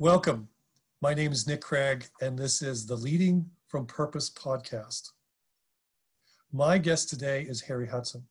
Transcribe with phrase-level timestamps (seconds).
[0.00, 0.48] Welcome.
[1.02, 5.10] My name is Nick Craig, and this is the Leading from Purpose podcast.
[6.50, 8.22] My guest today is Harry Hutson.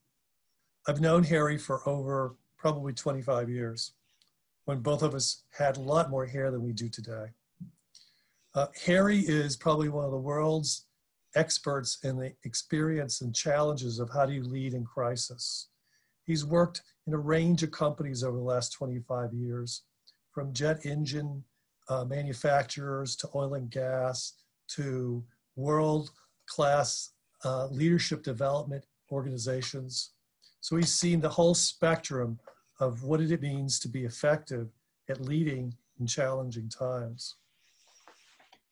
[0.88, 3.92] I've known Harry for over probably 25 years,
[4.66, 7.28] when both of us had a lot more hair than we do today.
[8.56, 10.88] Uh, Harry is probably one of the world's
[11.36, 15.68] experts in the experience and challenges of how do you lead in crisis.
[16.24, 19.83] He's worked in a range of companies over the last 25 years,
[20.32, 21.43] from jet engine
[21.89, 24.34] uh, manufacturers to oil and gas
[24.70, 25.24] to
[25.56, 26.11] world
[26.47, 27.11] class
[27.43, 30.11] uh, leadership development organizations.
[30.61, 32.39] So he's seen the whole spectrum
[32.80, 34.70] of what it means to be effective
[35.09, 37.36] at leading in challenging times.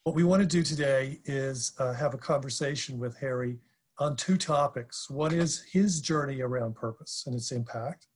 [0.04, 3.58] What we want to do today is uh, have a conversation with Harry
[4.00, 5.10] on two topics.
[5.10, 8.08] One is his journey around purpose and its impact,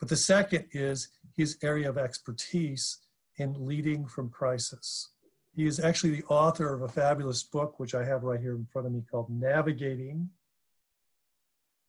[0.00, 2.98] but the second is his area of expertise
[3.42, 5.10] in leading from crisis.
[5.54, 8.66] He is actually the author of a fabulous book, which I have right here in
[8.72, 10.30] front of me, called Navigating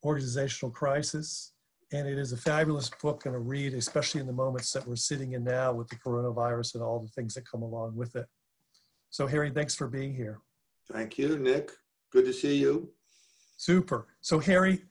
[0.03, 1.53] Organizational Crisis.
[1.93, 4.95] And it is a fabulous book and a read, especially in the moments that we're
[4.95, 8.25] sitting in now with the coronavirus and all the things that come along with it.
[9.11, 10.41] So, Harry, thanks for being here.
[10.91, 11.71] Thank you, Nick.
[12.11, 12.89] Good to see you.
[13.57, 14.07] Super.
[14.21, 14.81] So, Harry,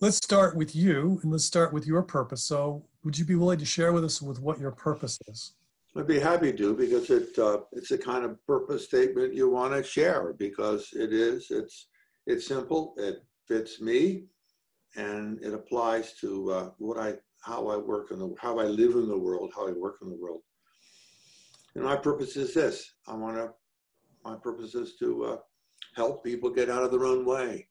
[0.00, 2.42] let's start with you and let's start with your purpose.
[2.42, 5.54] So, would you be willing to share with us with what your purpose is?
[5.96, 9.74] I'd be happy to because it uh, it's the kind of purpose statement you want
[9.74, 11.88] to share because it is it's
[12.26, 14.24] it's simple it fits me
[14.96, 18.92] and it applies to uh, what I how I work in the how I live
[18.92, 20.40] in the world how I work in the world.
[21.74, 23.52] And my purpose is this I want to
[24.24, 25.36] my purpose is to uh,
[25.94, 27.68] help people get out of their own way.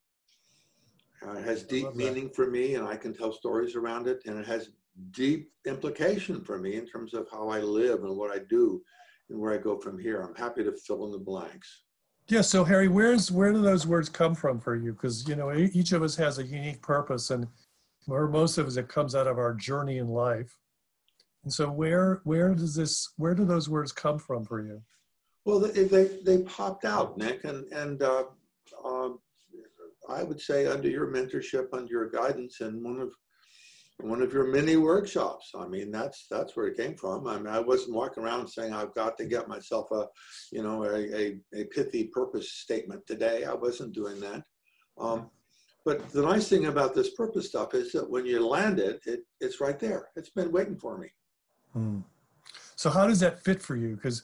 [1.26, 4.38] Uh, it has deep meaning for me and I can tell stories around it and
[4.38, 4.70] it has
[5.12, 8.82] deep implication for me in terms of how I live and what I do
[9.30, 10.22] and where I go from here.
[10.22, 11.84] I'm happy to fill in the blanks.
[12.28, 12.42] Yeah.
[12.42, 14.94] So Harry, where's where do those words come from for you?
[14.94, 17.48] Because you know each of us has a unique purpose, and
[18.06, 20.58] for most of us, it comes out of our journey in life.
[21.44, 24.82] And so, where where does this where do those words come from for you?
[25.46, 28.26] Well, they they, they popped out, Nick, and and uh,
[28.86, 29.10] uh,
[30.08, 33.12] I would say under your mentorship, under your guidance, and one of
[34.04, 35.52] one of your mini workshops.
[35.58, 37.28] I mean, that's that's where it came from.
[37.28, 40.08] I mean, I wasn't walking around saying I've got to get myself a,
[40.52, 43.46] you know, a, a, a pithy purpose statement today.
[43.46, 44.44] I wasn't doing that.
[45.00, 45.30] Um,
[45.84, 49.22] but the nice thing about this purpose stuff is that when you land it, it
[49.40, 50.10] it's right there.
[50.16, 51.08] It's been waiting for me.
[51.74, 52.00] Hmm.
[52.76, 53.96] So how does that fit for you?
[53.96, 54.24] Because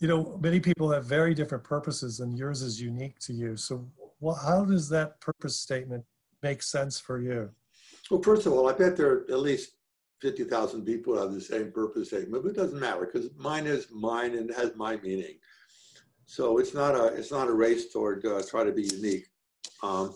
[0.00, 3.56] you know, many people have very different purposes, and yours is unique to you.
[3.56, 3.86] So,
[4.20, 6.04] well, how does that purpose statement
[6.42, 7.50] make sense for you?
[8.10, 9.76] Well, first of all, I bet there are at least
[10.20, 14.36] 50,000 people have the same purpose statement, but it doesn't matter because mine is mine
[14.36, 15.38] and has my meaning.
[16.26, 19.26] So it's not a it's not a race toward uh, try to be unique.
[19.82, 20.14] Um,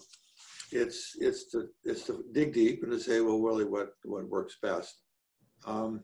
[0.70, 4.58] it's it's to it's to dig deep and to say, well, really, what what works
[4.62, 5.02] best.
[5.66, 6.02] Um,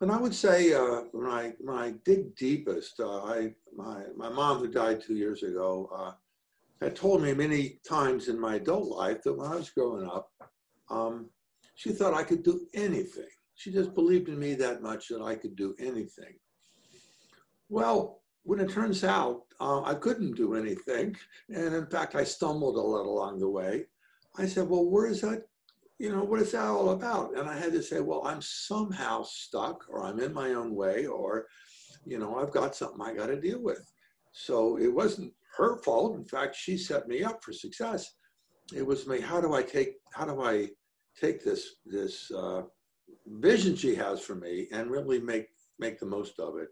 [0.00, 4.28] and I would say uh, when I when I dig deepest, uh, I my my
[4.28, 6.12] mom who died two years ago uh,
[6.80, 10.30] had told me many times in my adult life that when I was growing up,
[10.90, 11.30] um,
[11.74, 13.28] she thought I could do anything.
[13.54, 16.34] She just believed in me that much that I could do anything.
[17.68, 21.16] Well, when it turns out uh, I couldn't do anything,
[21.48, 23.86] and in fact I stumbled a lot along the way,
[24.36, 25.44] I said, well, where is that?
[25.98, 27.38] You know, what is that all about?
[27.38, 31.06] And I had to say, well, I'm somehow stuck, or I'm in my own way,
[31.06, 31.46] or,
[32.04, 33.88] you know, I've got something I got to deal with.
[34.32, 36.16] So it wasn't her fault.
[36.16, 38.12] In fact, she set me up for success
[38.72, 39.20] it was me.
[39.20, 39.96] How do I take?
[40.12, 40.68] How do I
[41.20, 42.62] take this this uh,
[43.26, 45.48] vision she has for me and really make
[45.78, 46.68] make the most of it?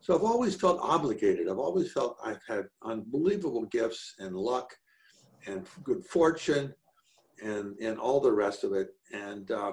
[0.00, 1.48] So I've always felt obligated.
[1.48, 4.74] I've always felt I've had unbelievable gifts and luck
[5.46, 6.74] and good fortune
[7.42, 8.88] and and all the rest of it.
[9.12, 9.72] And uh,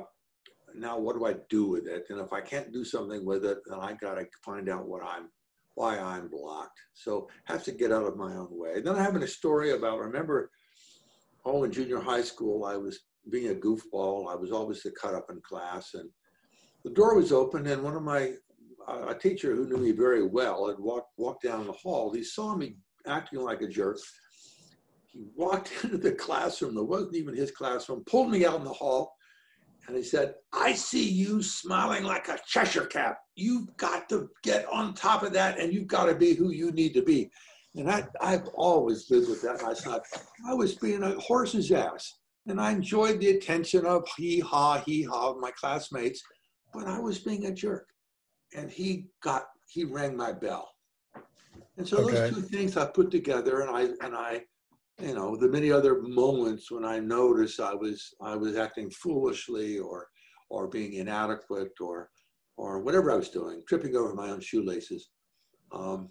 [0.75, 2.05] now what do I do with it?
[2.09, 5.03] And if I can't do something with it, then I got to find out what
[5.03, 5.29] I'm
[5.75, 6.79] why I'm blocked.
[6.94, 8.81] So have to get out of my own way.
[8.81, 10.51] Then I have a story about remember
[11.44, 13.00] all in junior high school, I was
[13.30, 14.31] being a goofball.
[14.31, 16.09] I was always the cut up in class, and
[16.83, 18.33] the door was open, and one of my
[18.88, 22.12] a teacher who knew me very well had walked walked down the hall.
[22.12, 22.75] He saw me
[23.06, 24.00] acting like a jerk.
[25.12, 26.75] He walked into the classroom.
[26.75, 28.03] That wasn't even his classroom.
[28.06, 29.13] Pulled me out in the hall,
[29.88, 33.18] and he said, "I see you smiling like a Cheshire cat.
[33.36, 36.71] You've got to get on top of that, and you've got to be who you
[36.71, 37.30] need to be."
[37.75, 39.63] And I, I've always lived with that.
[39.63, 40.01] I thought
[40.48, 42.16] I was being a horse's ass.
[42.48, 46.21] And I enjoyed the attention of hee haw, hee haw of my classmates,
[46.74, 47.88] but I was being a jerk.
[48.56, 50.68] and he got he rang my bell.
[51.77, 52.16] And so Okay.
[52.16, 54.42] those two things I put together, and I and I,
[55.00, 59.77] you know, the many other moments when I noticed I was I was acting foolishly
[59.77, 60.07] or
[60.50, 62.10] or being inadequate or
[62.57, 65.12] or whatever I was doing, tripping over my own shoelaces.
[65.72, 66.10] Um,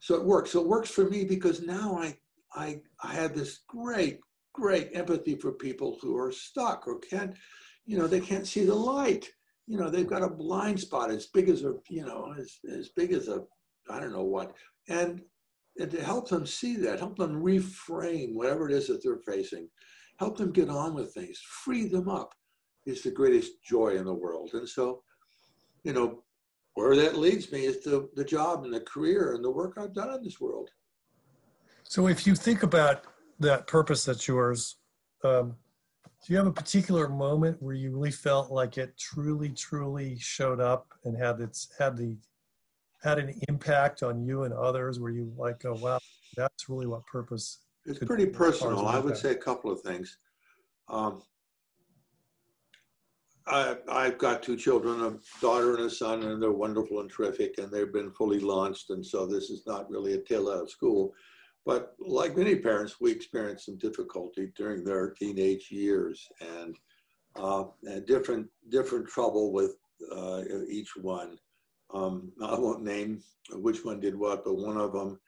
[0.00, 0.50] so it works.
[0.52, 2.16] So it works for me because now I
[2.54, 4.20] I I have this great
[4.58, 7.34] great empathy for people who are stuck or can't,
[7.86, 9.28] you know, they can't see the light.
[9.66, 12.88] You know, they've got a blind spot as big as a, you know, as, as
[12.88, 13.44] big as a,
[13.88, 14.54] I don't know what.
[14.88, 15.22] And,
[15.78, 19.68] and to help them see that, help them reframe whatever it is that they're facing,
[20.18, 22.34] help them get on with things, free them up
[22.86, 24.50] is the greatest joy in the world.
[24.54, 25.02] And so,
[25.84, 26.24] you know,
[26.78, 29.92] where that leads me is the, the job and the career and the work I've
[29.92, 30.70] done in this world.
[31.82, 33.02] So if you think about
[33.40, 34.76] that purpose that's yours,
[35.24, 35.56] um,
[36.04, 40.60] do you have a particular moment where you really felt like it truly, truly showed
[40.60, 42.16] up and had its had the
[43.02, 45.00] had an impact on you and others?
[45.00, 45.98] Where you like, oh wow,
[46.36, 47.58] that's really what purpose.
[47.86, 48.86] It's pretty as far as personal.
[48.86, 50.16] I would say a couple of things.
[50.88, 51.22] Um,
[53.48, 57.58] I, I've got two children, a daughter and a son, and they're wonderful and terrific,
[57.58, 58.90] and they've been fully launched.
[58.90, 61.14] And so this is not really a tale out of school.
[61.64, 66.76] But like many parents, we experienced some difficulty during their teenage years and,
[67.36, 69.76] uh, and different, different trouble with
[70.14, 71.38] uh, each one.
[71.92, 73.22] Um, I won't name
[73.52, 75.18] which one did what, but one of them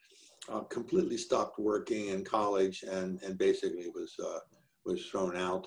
[0.51, 4.41] uh, completely stopped working in college and, and basically was, uh,
[4.85, 5.67] was thrown out.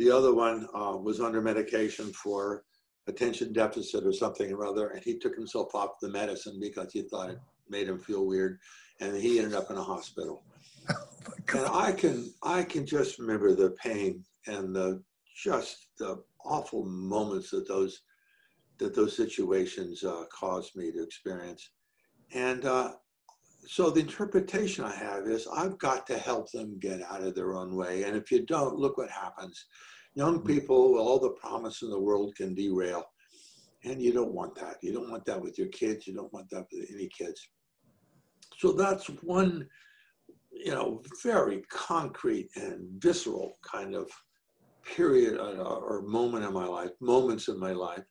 [0.00, 2.64] The other one uh, was under medication for
[3.06, 7.02] attention deficit or something or other, and he took himself off the medicine because he
[7.02, 7.38] thought it
[7.68, 8.58] made him feel weird,
[9.00, 10.42] and he ended up in a hospital.
[10.88, 10.94] Oh
[11.54, 15.02] And I can I can just remember the pain and the
[15.44, 18.00] just the awful moments that those
[18.78, 21.72] that those situations uh, caused me to experience.
[22.32, 22.92] And uh,
[23.66, 27.54] so the interpretation I have is I've got to help them get out of their
[27.54, 28.04] own way.
[28.04, 29.66] And if you don't, look what happens.
[30.14, 33.04] Young people, all the promise in the world can derail.
[33.84, 34.76] And you don't want that.
[34.82, 36.06] You don't want that with your kids.
[36.06, 37.48] You don't want that with any kids.
[38.58, 39.66] So that's one,
[40.52, 44.10] you know, very concrete and visceral kind of
[44.84, 48.04] period uh, or moment in my life, moments in my life.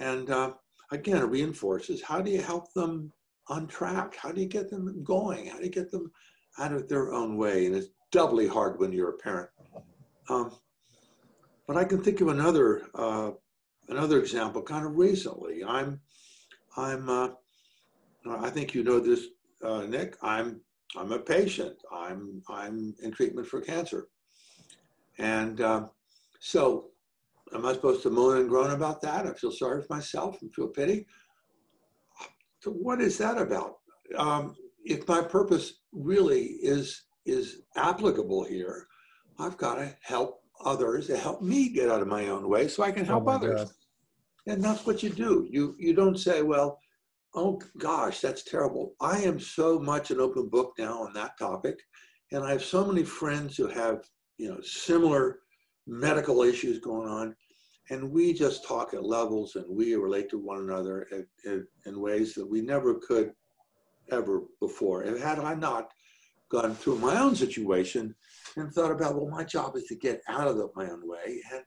[0.00, 0.54] And uh,
[0.92, 3.12] again, it reinforces how do you help them
[3.48, 4.16] on track?
[4.16, 5.46] How do you get them going?
[5.46, 6.10] How do you get them
[6.58, 7.66] out of their own way?
[7.66, 9.50] And it's doubly hard when you're a parent.
[10.28, 10.52] Um,
[11.66, 13.30] but I can think of another uh,
[13.88, 15.64] another example kind of recently.
[15.64, 16.00] I'm
[16.76, 17.28] I'm uh,
[18.26, 19.26] I think you know this,
[19.64, 20.16] uh, Nick.
[20.22, 20.60] I'm
[20.96, 21.76] I'm a patient.
[21.92, 24.08] I'm I'm in treatment for cancer,
[25.18, 25.90] and um,
[26.40, 26.90] so
[27.54, 29.26] am I supposed to moan and groan about that?
[29.26, 31.06] I feel sorry for myself and feel pity.
[32.62, 33.78] So what is that about?
[34.16, 34.54] Um,
[34.84, 38.86] if my purpose really is is applicable here,
[39.38, 42.84] I've got to help others to help me get out of my own way so
[42.84, 43.64] I can help Oh others.
[43.64, 43.70] God.
[44.46, 45.46] And that's what you do.
[45.50, 46.78] You you don't say, well,
[47.34, 48.94] oh gosh, that's terrible.
[49.00, 51.80] I am so much an open book now on that topic,
[52.30, 54.04] and I have so many friends who have
[54.38, 55.40] you know similar
[55.88, 57.34] medical issues going on,
[57.90, 62.00] and we just talk at levels and we relate to one another in, in, in
[62.00, 63.32] ways that we never could
[64.10, 65.02] ever before.
[65.02, 65.90] And had I not
[66.50, 68.14] gone through my own situation
[68.56, 71.40] and thought about, well, my job is to get out of the, my own way
[71.52, 71.62] and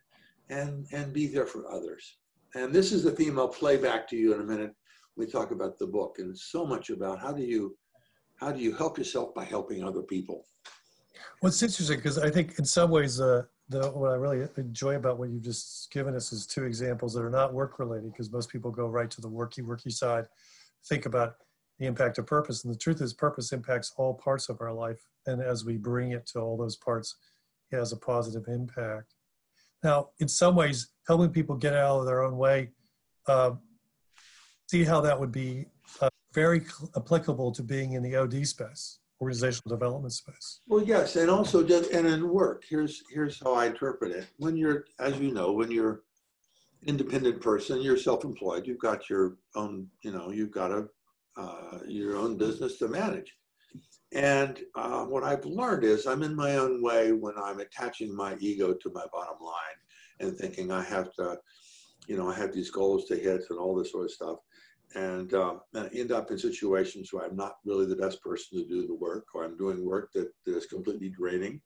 [0.49, 2.17] and and be there for others.
[2.53, 4.73] And this is the theme I'll play back to you in a minute.
[5.17, 7.75] We talk about the book, and so much about how do you
[8.39, 10.45] how do you help yourself by helping other people.
[11.41, 14.95] Well, it's interesting because I think in some ways, uh, the, what I really enjoy
[14.95, 18.31] about what you've just given us is two examples that are not work related because
[18.31, 20.25] most people go right to the worky, worky side,
[20.87, 21.35] think about
[21.79, 22.63] the impact of purpose.
[22.63, 24.99] And the truth is, purpose impacts all parts of our life.
[25.25, 27.15] And as we bring it to all those parts,
[27.71, 29.15] it has a positive impact.
[29.83, 32.71] Now, in some ways, helping people get out of their own way,
[33.27, 33.51] uh,
[34.69, 35.65] see how that would be
[36.01, 40.61] uh, very cl- applicable to being in the OD space, organizational development space.
[40.67, 42.63] Well, yes, and also just and in work.
[42.67, 44.27] Here's here's how I interpret it.
[44.37, 46.01] When you're, as you know, when you're
[46.85, 48.67] independent person, you're self-employed.
[48.67, 50.87] You've got your own, you know, you've got a
[51.37, 53.33] uh, your own business to manage.
[54.13, 58.37] And uh, what I've learned is I'm in my own way when I'm attaching my
[58.39, 59.77] ego to my bottom line
[60.21, 61.37] and thinking I have to,
[62.07, 64.37] you know, I have these goals to hit and all this sort of stuff.
[64.95, 68.57] And, uh, and I end up in situations where I'm not really the best person
[68.57, 71.61] to do the work, or I'm doing work that, is completely draining.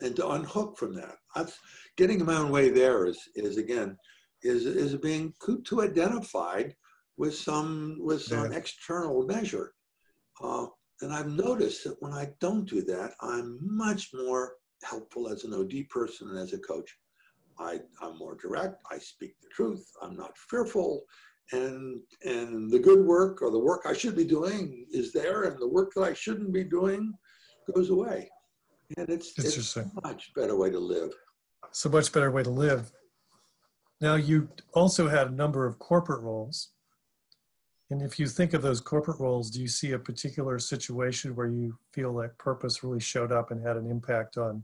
[0.00, 1.58] And to unhook from that, that's
[1.96, 2.70] getting my own way.
[2.70, 3.96] There is is again
[4.42, 5.34] is is being
[5.64, 6.74] too identified
[7.16, 8.56] with some with some Yeah.
[8.56, 9.74] external measure.
[10.40, 10.66] Uh,
[11.00, 15.52] and I've noticed that when I don't do that, I'm much more helpful as an
[15.52, 16.96] OD person and as a coach.
[17.58, 18.80] I, I'm more direct.
[18.90, 19.84] I speak the truth.
[20.00, 21.02] I'm not fearful.
[21.52, 25.58] And, and the good work or the work I should be doing is there, and
[25.58, 27.14] the work that I shouldn't be doing
[27.74, 28.30] goes away.
[28.96, 31.10] And it's, it's a much better way to live.
[31.68, 32.92] It's a much better way to live.
[34.00, 36.70] Now, you also had a number of corporate roles.
[37.90, 41.48] And if you think of those corporate roles, do you see a particular situation where
[41.48, 44.62] you feel like purpose really showed up and had an impact on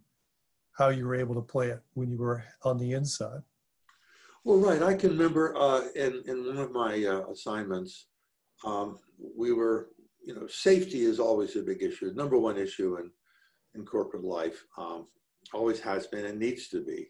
[0.72, 3.42] how you were able to play it when you were on the inside?
[4.44, 4.82] Well, right.
[4.82, 8.08] I can remember uh, in, in one of my uh, assignments,
[8.62, 9.88] um, we were,
[10.22, 13.10] you know, safety is always a big issue, number one issue in,
[13.74, 15.06] in corporate life, um,
[15.54, 17.08] always has been and needs to be.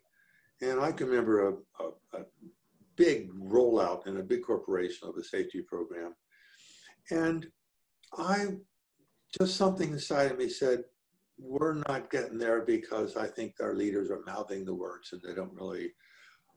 [0.62, 2.24] And I can remember a, a, a
[2.94, 6.14] big rollout in a big corporation of a safety program.
[7.10, 7.48] And
[8.16, 8.46] I,
[9.36, 10.84] just something inside of me said,
[11.36, 15.34] we're not getting there because I think our leaders are mouthing the words and they
[15.34, 15.90] don't really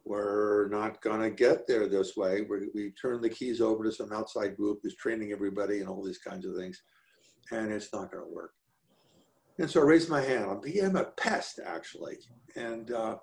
[0.07, 2.41] we're not going to get there this way.
[2.41, 6.03] we we turn the keys over to some outside group who's training everybody and all
[6.03, 6.81] these kinds of things,
[7.51, 8.51] and it's not going to work.
[9.59, 10.45] And so I raised my hand.
[10.49, 12.17] I became a pest, actually,
[12.55, 13.17] and uh,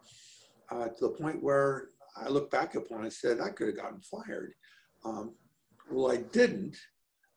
[0.70, 3.76] uh, to the point where I look back upon it and said I could have
[3.76, 4.52] gotten fired.
[5.04, 5.34] Um,
[5.90, 6.76] well, I didn't,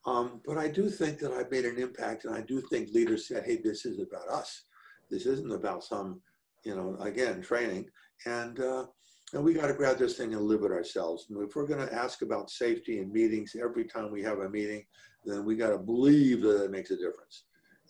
[0.06, 3.28] um, but I do think that I made an impact, and I do think leaders
[3.28, 4.66] said, "Hey, this is about us.
[5.10, 6.22] This isn't about some,
[6.66, 7.86] you know, again, training."
[8.26, 8.88] And uh,
[9.34, 11.28] and we got to grab this thing and live it ourselves.
[11.30, 14.50] And if we're going to ask about safety in meetings every time we have a
[14.50, 14.86] meeting,
[15.26, 17.44] then we got to believe that it makes a difference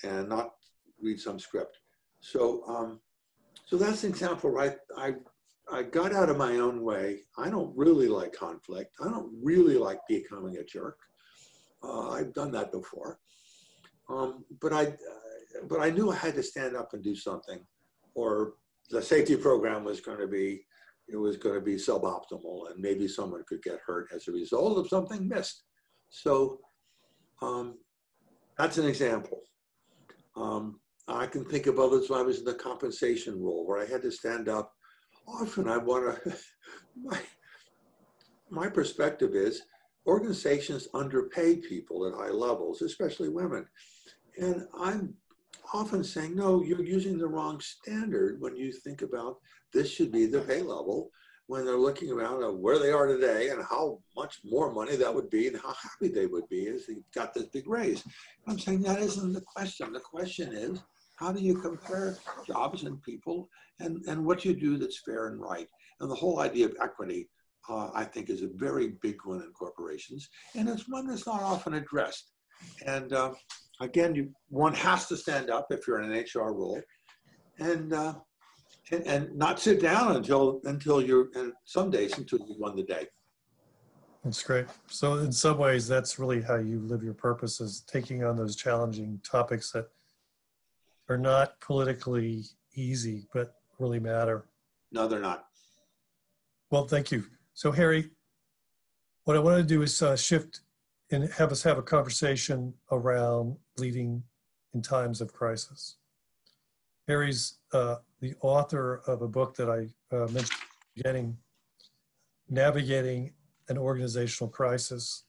[0.04, 0.52] and not
[1.00, 1.78] read some script.
[2.20, 3.00] So, um,
[3.66, 4.78] so that's an example, right?
[4.98, 5.14] I,
[5.72, 7.20] I got out of my own way.
[7.38, 8.96] I don't really like conflict.
[9.00, 10.98] I don't really like becoming a jerk.
[11.84, 13.20] Uh, I've done that before.
[14.10, 17.60] Um, but I, uh, but I knew I had to stand up and do something,
[18.16, 18.54] or
[18.90, 20.64] the safety program was going to be
[21.08, 24.78] it was going to be suboptimal and maybe someone could get hurt as a result
[24.78, 25.64] of something missed.
[26.10, 26.60] So
[27.42, 27.78] um,
[28.58, 29.42] that's an example.
[30.36, 33.86] Um, I can think of others when I was in the compensation role where I
[33.86, 34.74] had to stand up.
[35.28, 36.38] Often I want to,
[37.04, 37.20] my,
[38.50, 39.62] my perspective is
[40.06, 43.66] organizations underpay people at high levels, especially women.
[44.38, 45.14] And I'm
[45.74, 49.38] often saying, no, you're using the wrong standard when you think about
[49.74, 51.12] this should be the pay level
[51.48, 55.14] when they're looking around at where they are today and how much more money that
[55.14, 58.04] would be and how happy they would be as they got this big raise.
[58.48, 59.94] I'm saying that isn't the question.
[59.94, 60.82] The question is,
[61.16, 65.42] how do you compare jobs and people and, and what you do that's fair and
[65.42, 65.68] right?
[66.00, 67.30] And the whole idea of equity,
[67.70, 70.30] uh, I think, is a very big one in corporations.
[70.56, 72.32] And it's one that's not often addressed.
[72.86, 73.34] And uh,
[73.80, 76.82] again, you, one has to stand up if you're in an HR role.
[77.58, 78.16] And uh,
[78.92, 82.84] and, and not sit down until until you're and some days until you won the
[82.84, 83.08] day.
[84.24, 84.66] That's great.
[84.88, 88.56] So in some ways, that's really how you live your purpose is taking on those
[88.56, 89.88] challenging topics that
[91.08, 92.44] are not politically
[92.76, 94.46] easy, but really matter.
[94.92, 95.46] No, they're not.
[96.72, 97.24] Well, thank you.
[97.54, 98.10] So Harry,
[99.24, 100.62] what I want to do is uh, shift
[101.12, 104.24] and have us have a conversation around leading
[104.74, 105.96] in times of crisis.
[107.08, 110.60] Harry's uh, the author of a book that I uh, mentioned
[110.96, 111.38] beginning,
[112.50, 113.34] Navigating
[113.70, 115.26] an Organizational Crisis.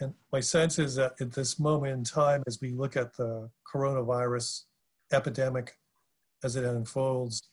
[0.00, 3.48] And my sense is that at this moment in time, as we look at the
[3.72, 4.62] coronavirus
[5.12, 5.78] epidemic
[6.42, 7.48] as it unfolds,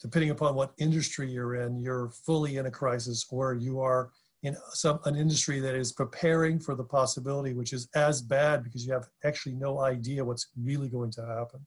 [0.00, 4.10] depending upon what industry you're in, you're fully in a crisis or you are
[4.42, 8.84] in some an industry that is preparing for the possibility, which is as bad because
[8.84, 11.64] you have actually no idea what's really going to happen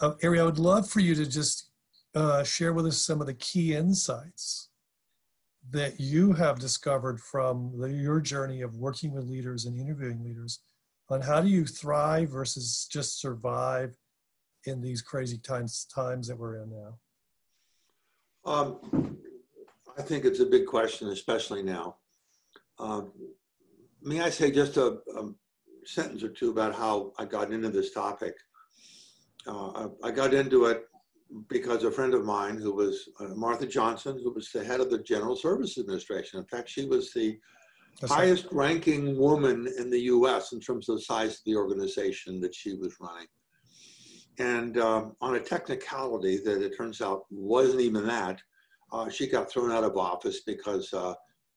[0.00, 1.70] uh, I would love for you to just
[2.14, 4.70] uh, share with us some of the key insights
[5.70, 10.60] that you have discovered from the, your journey of working with leaders and interviewing leaders
[11.10, 13.96] on how do you thrive versus just survive
[14.66, 16.98] in these crazy times times that we're in now.
[18.44, 19.18] Um,
[19.98, 21.96] I think it's a big question, especially now.
[22.78, 23.12] Um,
[24.02, 25.30] may I say just a, a
[25.84, 28.34] sentence or two about how I got into this topic?
[29.50, 30.84] Uh, I got into it
[31.48, 34.90] because a friend of mine who was uh, Martha Johnson, who was the head of
[34.90, 36.38] the General Services Administration.
[36.38, 37.38] In fact, she was the
[38.00, 38.68] That's highest right.
[38.68, 42.74] ranking woman in the US in terms of the size of the organization that she
[42.74, 43.26] was running.
[44.38, 48.40] And um, on a technicality that it turns out wasn't even that,
[48.92, 51.14] uh, she got thrown out of office because uh,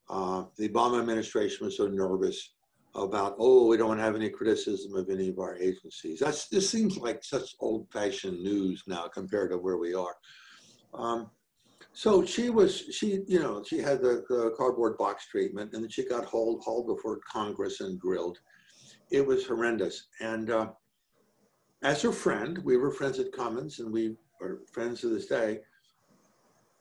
[0.10, 2.54] uh, the Obama administration was so nervous
[2.96, 6.20] about, oh, we don't have any criticism of any of our agencies.
[6.20, 10.16] That's, this seems like such old fashioned news now compared to where we are.
[10.94, 11.32] Um,
[11.94, 16.06] so she was, she, you know, she had the, the cardboard box treatment and she
[16.06, 18.38] got hauled, hauled before Congress and grilled.
[19.12, 20.08] It was horrendous.
[20.20, 20.70] And uh,
[21.82, 25.60] as her friend, we were friends at Cummins and we are friends to this day.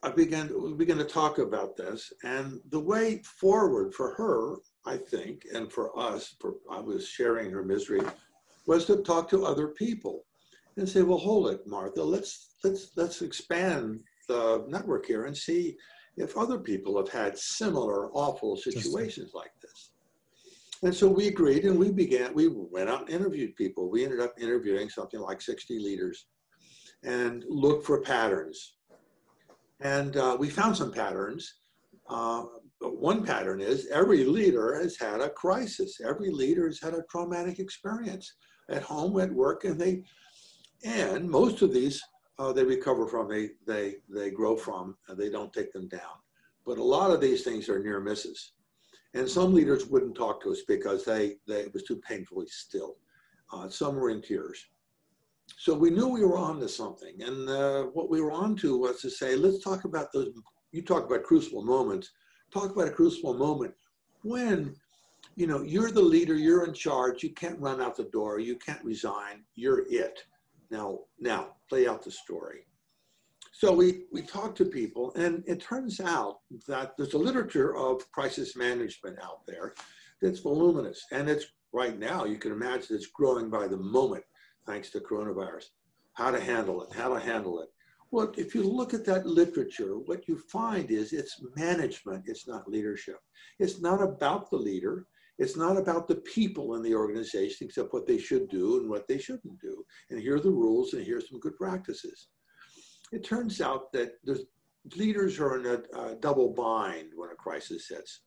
[0.02, 4.96] I began, we began to talk about this and the way forward for her I
[4.96, 8.00] think, and for us, for I was sharing her misery,
[8.66, 10.24] was to talk to other people
[10.76, 15.76] and say, well, hold it, Martha, let's let's let's expand the network here and see
[16.16, 19.92] if other people have had similar awful situations like this.
[20.82, 23.88] And so we agreed and we began, we went out and interviewed people.
[23.88, 26.26] We ended up interviewing something like 60 leaders
[27.04, 28.74] and looked for patterns.
[29.80, 31.54] And uh, we found some patterns.
[32.08, 32.44] Uh,
[32.88, 36.00] one pattern is every leader has had a crisis.
[36.04, 38.34] Every leader has had a traumatic experience
[38.68, 40.04] at home, at work, and they,
[40.84, 42.02] and most of these
[42.38, 46.18] uh, they recover from, they, they, they grow from, they don't take them down.
[46.66, 48.52] But a lot of these things are near misses.
[49.14, 52.96] And some leaders wouldn't talk to us because they, they it was too painfully still.
[53.52, 54.64] Uh, some were in tears.
[55.58, 57.22] So we knew we were on to something.
[57.22, 60.28] And uh, what we were on to was to say, let's talk about those,
[60.72, 62.10] you talk about crucible moments
[62.52, 63.74] talk about a crucible moment
[64.22, 64.74] when
[65.36, 68.56] you know you're the leader you're in charge you can't run out the door you
[68.56, 70.24] can't resign you're it.
[70.70, 72.66] Now now play out the story.
[73.52, 78.10] So we we talk to people and it turns out that there's a literature of
[78.12, 79.74] crisis management out there
[80.20, 84.24] that's voluminous and it's right now you can imagine it's growing by the moment
[84.66, 85.66] thanks to coronavirus.
[86.14, 87.68] How to handle it how to handle it
[88.12, 92.68] well, if you look at that literature, what you find is it's management, it's not
[92.68, 93.16] leadership.
[93.58, 95.06] It's not about the leader.
[95.38, 99.08] It's not about the people in the organization, except what they should do and what
[99.08, 99.82] they shouldn't do.
[100.10, 102.28] And here are the rules, and here are some good practices.
[103.12, 104.44] It turns out that the
[104.94, 108.20] leaders are in a, a double bind when a crisis hits.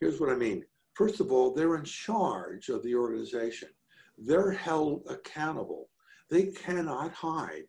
[0.00, 0.64] Here's what I mean.
[0.92, 3.70] First of all, they're in charge of the organization.
[4.18, 5.88] They're held accountable.
[6.30, 7.64] They cannot hide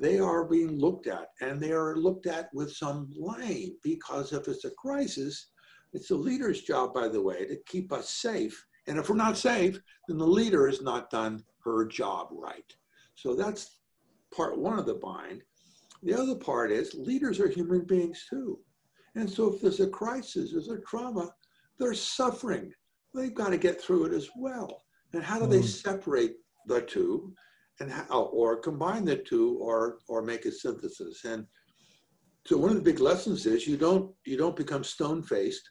[0.00, 4.46] they are being looked at and they are looked at with some blame because if
[4.46, 5.50] it's a crisis,
[5.92, 8.64] it's the leader's job, by the way, to keep us safe.
[8.86, 12.72] And if we're not safe, then the leader has not done her job right.
[13.14, 13.80] So that's
[14.34, 15.42] part one of the bind.
[16.02, 18.60] The other part is leaders are human beings too.
[19.16, 21.32] And so if there's a crisis, there's a trauma,
[21.78, 22.72] they're suffering.
[23.14, 24.84] They've got to get through it as well.
[25.12, 25.64] And how do they mm.
[25.64, 27.34] separate the two?
[27.80, 31.24] And how, or combine the two or or make a synthesis.
[31.24, 31.46] And
[32.46, 35.70] so one of the big lessons is you don't you don't become stone faced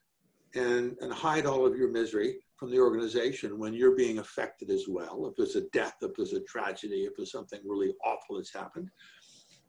[0.55, 4.85] and and hide all of your misery from the organization when you're being affected as
[4.87, 5.27] well.
[5.27, 8.89] If there's a death if there's a tragedy if there's something really awful that's happened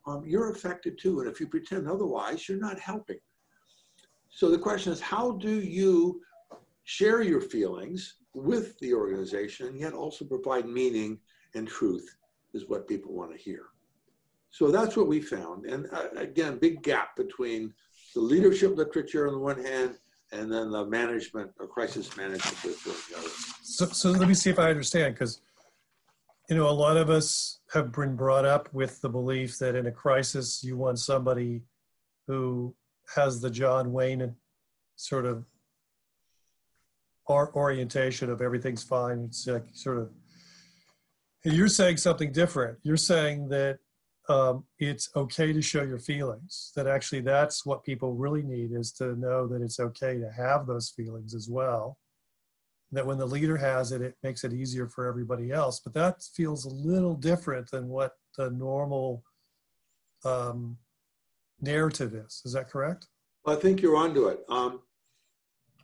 [0.07, 1.21] um, you're affected too.
[1.21, 3.19] And if you pretend otherwise you're not helping.
[4.31, 6.21] So the question is how do you
[6.85, 11.19] share your feelings with the organization and yet also provide meaning
[11.55, 12.18] and truth
[12.59, 13.67] is what people want to hear.
[14.51, 15.67] So that's what we found.
[15.67, 17.73] And uh, again, big gap between
[18.15, 19.95] the leadership literature on the one hand
[20.33, 23.29] and then the management or crisis management literature on the other.
[23.63, 25.41] So, so let me see if I understand because,
[26.49, 29.87] you know, a lot of us have been brought up with the belief that in
[29.87, 31.63] a crisis, you want somebody
[32.27, 32.75] who
[33.15, 34.35] has the John Wayne
[34.97, 35.45] sort of
[37.29, 39.25] orientation of everything's fine.
[39.29, 40.11] It's like sort of
[41.45, 42.79] you're saying something different.
[42.83, 43.79] You're saying that
[44.29, 46.73] um, it's okay to show your feelings.
[46.77, 50.67] That actually, that's what people really need is to know that it's okay to have
[50.67, 51.99] those feelings as well.
[52.93, 55.81] That when the leader has it, it makes it easier for everybody else.
[55.81, 59.23] But that feels a little different than what the normal
[60.25, 60.79] um,
[61.61, 62.43] narrative is.
[62.45, 63.07] Is that correct?
[63.45, 64.41] Well, I think you're onto it.
[64.49, 64.81] Um,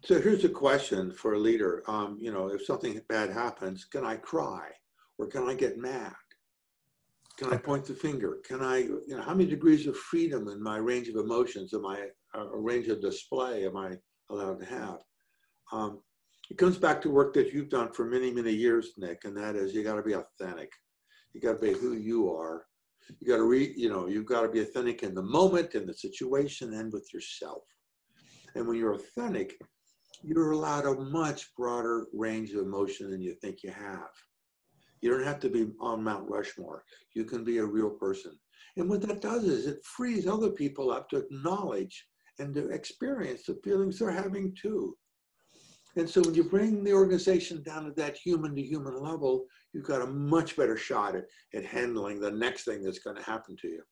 [0.03, 1.83] so here's a question for a leader.
[1.87, 4.69] Um, you know, if something bad happens, can I cry?
[5.19, 6.15] Or can I get mad?
[7.39, 8.39] Can I point the finger?
[8.47, 11.85] Can I, you know, how many degrees of freedom in my range of emotions am
[11.85, 13.97] I, a range of display am I
[14.31, 14.99] allowed to have?
[15.73, 16.01] Um,
[16.51, 19.57] it comes back to work that you've done for many, many years, Nick, and that
[19.57, 20.71] is you got to be authentic.
[21.33, 22.67] You got to be who you are.
[23.21, 25.87] You got to read, you know, you've got to be authentic in the moment, in
[25.87, 27.63] the situation, and with yourself.
[28.55, 29.57] And when you're authentic,
[30.23, 34.09] you're allowed a much broader range of emotion than you think you have.
[35.05, 36.83] You don't have to be on Mount Rushmore.
[37.13, 38.39] You can be a real person.
[38.79, 42.07] And what that does is it frees other people up to acknowledge
[42.39, 44.97] and to experience the feelings they're having too.
[45.97, 49.85] And so when you bring the organization down to that human to human level, you've
[49.85, 53.57] got a much better shot at, at handling the next thing that's going to happen
[53.61, 53.83] to you.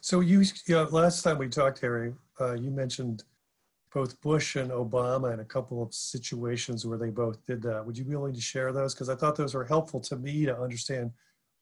[0.00, 3.22] So you, you know, last time we talked, Harry, uh, you mentioned
[3.92, 7.84] both Bush and Obama in a couple of situations where they both did that.
[7.84, 8.94] Would you be willing to share those?
[8.94, 11.10] Because I thought those were helpful to me to understand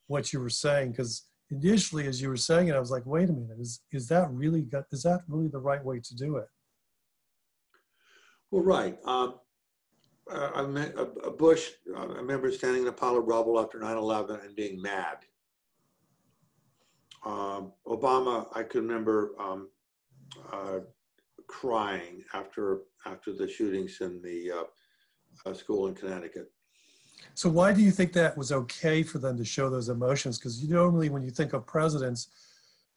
[0.07, 0.93] what you were saying.
[0.93, 4.07] Because initially, as you were saying it, I was like, "Wait a minute, is is
[4.09, 6.49] that really is that really the right way to do it?"
[8.51, 8.99] Well, right.
[9.05, 9.40] Um,
[10.31, 11.71] I met a Bush.
[11.97, 15.19] I remember standing in a pile of rubble after 9/11 and being mad.
[17.25, 19.69] Um, Obama, I can remember um,
[20.53, 20.81] uh,
[21.51, 26.51] crying after after the shootings in the uh, uh, school in Connecticut.
[27.35, 30.39] So why do you think that was okay for them to show those emotions?
[30.39, 32.29] Because you normally, when you think of presidents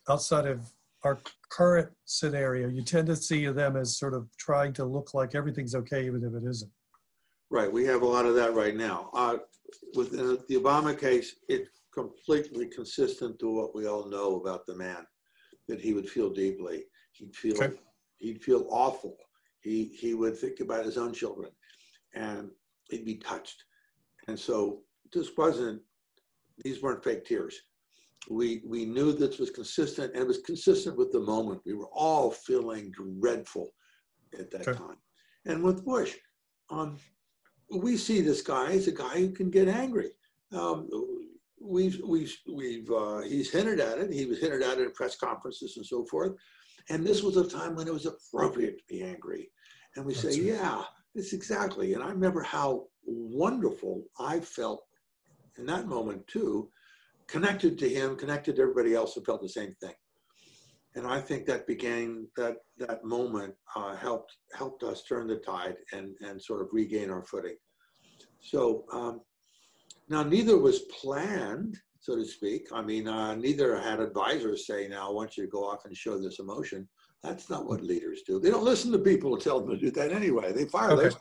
[0.07, 0.69] outside of
[1.03, 5.35] our current scenario, you tend to see them as sort of trying to look like
[5.35, 6.71] everything's okay, even if it isn't.
[7.49, 7.71] Right.
[7.71, 9.09] We have a lot of that right now.
[9.13, 9.37] Uh,
[9.95, 15.05] with the Obama case, it's completely consistent to what we all know about the man,
[15.67, 16.83] that he would feel deeply.
[17.13, 17.77] He'd feel okay
[18.23, 19.17] he'd feel awful.
[19.59, 21.51] He he would think about his own children,
[22.15, 22.49] and
[22.89, 23.63] he'd be touched.
[24.27, 24.81] And so
[25.11, 25.81] this wasn't;
[26.63, 27.55] these weren't fake tears.
[28.29, 31.61] We we knew this was consistent, and it was consistent with the moment.
[31.65, 33.73] We were all feeling dreadful
[34.39, 34.97] at that time.
[35.45, 36.15] And with Bush,
[36.69, 36.97] um,
[37.69, 40.11] we see this guy as a guy who can get angry.
[40.53, 40.87] Um,
[41.59, 44.13] we've we've we've uh, he's hinted at it.
[44.13, 46.33] He was hinted at it at press conferences and so forth.
[46.89, 49.49] And this was a time when it was appropriate to be angry.
[49.95, 50.59] And we That's say, right.
[50.59, 50.83] yeah,
[51.15, 51.93] it's exactly.
[51.93, 54.83] And I remember how wonderful I felt
[55.57, 56.69] in that moment too,
[57.27, 59.93] connected to him, connected to everybody else who felt the same thing.
[60.95, 65.77] And I think that began that that moment uh, helped helped us turn the tide
[65.91, 67.55] and and sort of regain our footing.
[68.41, 69.21] So um,
[70.09, 72.67] now neither was planned so to speak.
[72.73, 75.95] I mean, uh, neither had advisors say, now I want you to go off and
[75.95, 76.85] show this emotion.
[77.23, 78.41] That's not what leaders do.
[78.41, 80.51] They don't listen to people who tell them to do that anyway.
[80.51, 81.09] They fire okay.
[81.09, 81.17] them.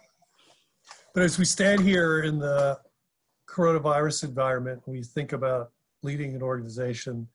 [1.15, 2.81] But as we stand here in the
[3.49, 5.71] coronavirus environment, we think about
[6.03, 7.29] leading an organization.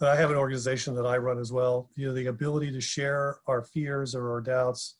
[0.00, 1.88] I have an organization that I run as well.
[1.94, 4.96] You know, the ability to share our fears or our doubts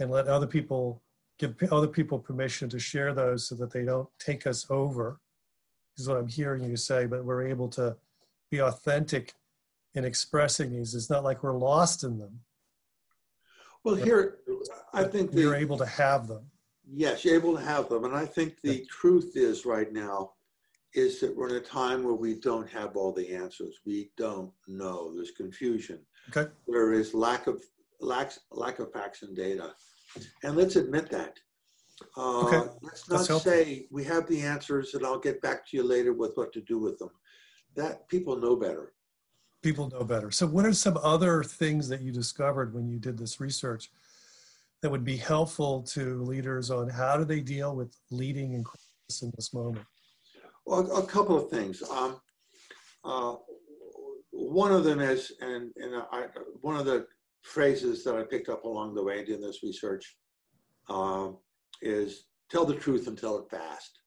[0.00, 1.04] and let other people
[1.38, 5.20] give other people permission to share those so that they don't take us over
[6.00, 7.96] is what I'm hearing you say, but we're able to
[8.50, 9.34] be authentic
[9.94, 10.94] in expressing these.
[10.94, 12.40] It's not like we're lost in them.
[13.84, 14.38] Well, here,
[14.92, 16.42] I think you're able to have them.
[16.92, 18.04] Yes, you're able to have them.
[18.04, 20.32] And I think the truth is right now
[20.94, 23.76] is that we're in a time where we don't have all the answers.
[23.86, 25.14] We don't know.
[25.14, 26.00] There's confusion.
[26.36, 26.50] Okay.
[26.66, 27.62] There is lack of
[28.00, 29.72] lack, lack of facts and data.
[30.42, 31.38] And let's admit that.
[32.16, 32.70] Uh, okay.
[32.82, 36.32] Let's not say we have the answers and I'll get back to you later with
[36.34, 37.10] what to do with them.
[37.76, 38.92] That people know better.
[39.62, 40.30] People know better.
[40.30, 43.90] So, what are some other things that you discovered when you did this research
[44.82, 49.22] that would be helpful to leaders on how do they deal with leading in crisis
[49.22, 49.84] in this moment?
[50.64, 51.82] Well, a couple of things.
[51.82, 52.20] Um,
[53.04, 53.36] uh,
[54.30, 56.26] one of them is, and, and I,
[56.60, 57.06] one of the
[57.42, 60.16] phrases that I picked up along the way in this research
[60.88, 61.38] um,
[61.82, 64.00] is tell the truth and tell it fast.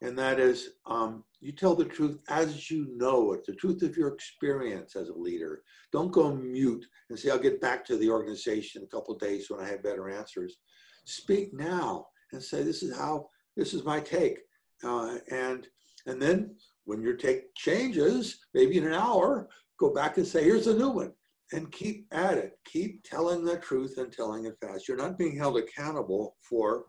[0.00, 3.96] And that is, um, you tell the truth as you know it, the truth of
[3.96, 5.62] your experience as a leader.
[5.92, 9.48] Don't go mute and say, I'll get back to the organization in a couple days
[9.48, 10.56] when I have better answers.
[11.04, 14.38] Speak now and say, this is how, this is my take.
[14.82, 15.68] Uh, and,
[16.06, 20.66] and then when your take changes, maybe in an hour, go back and say, here's
[20.66, 21.12] a new one
[21.52, 22.58] and keep at it.
[22.64, 24.88] Keep telling the truth and telling it fast.
[24.88, 26.84] You're not being held accountable for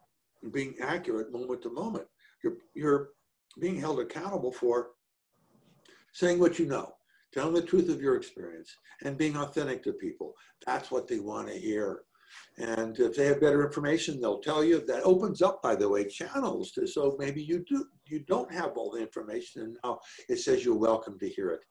[0.51, 2.05] being accurate moment to moment.
[2.43, 3.09] You're, you're
[3.59, 4.89] being held accountable for
[6.13, 6.93] saying what you know,
[7.33, 10.33] telling the truth of your experience, and being authentic to people.
[10.65, 12.01] That's what they want to hear.
[12.57, 14.85] And if they have better information, they'll tell you.
[14.85, 18.77] That opens up, by the way, channels to so maybe you do you don't have
[18.77, 21.61] all the information, and now it says you're welcome to hear it.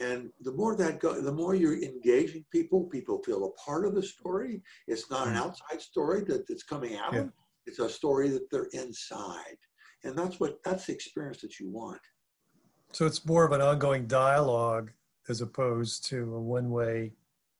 [0.00, 3.94] And the more that go, the more you're engaging people, people feel a part of
[3.94, 4.62] the story.
[4.86, 5.38] It's not an mm.
[5.38, 7.18] outside story that, that's coming at yeah.
[7.18, 7.32] them.
[7.66, 9.58] It's a story that they're inside.
[10.04, 12.00] And that's what that's the experience that you want.
[12.92, 14.92] So it's more of an ongoing dialogue
[15.28, 17.12] as opposed to a one-way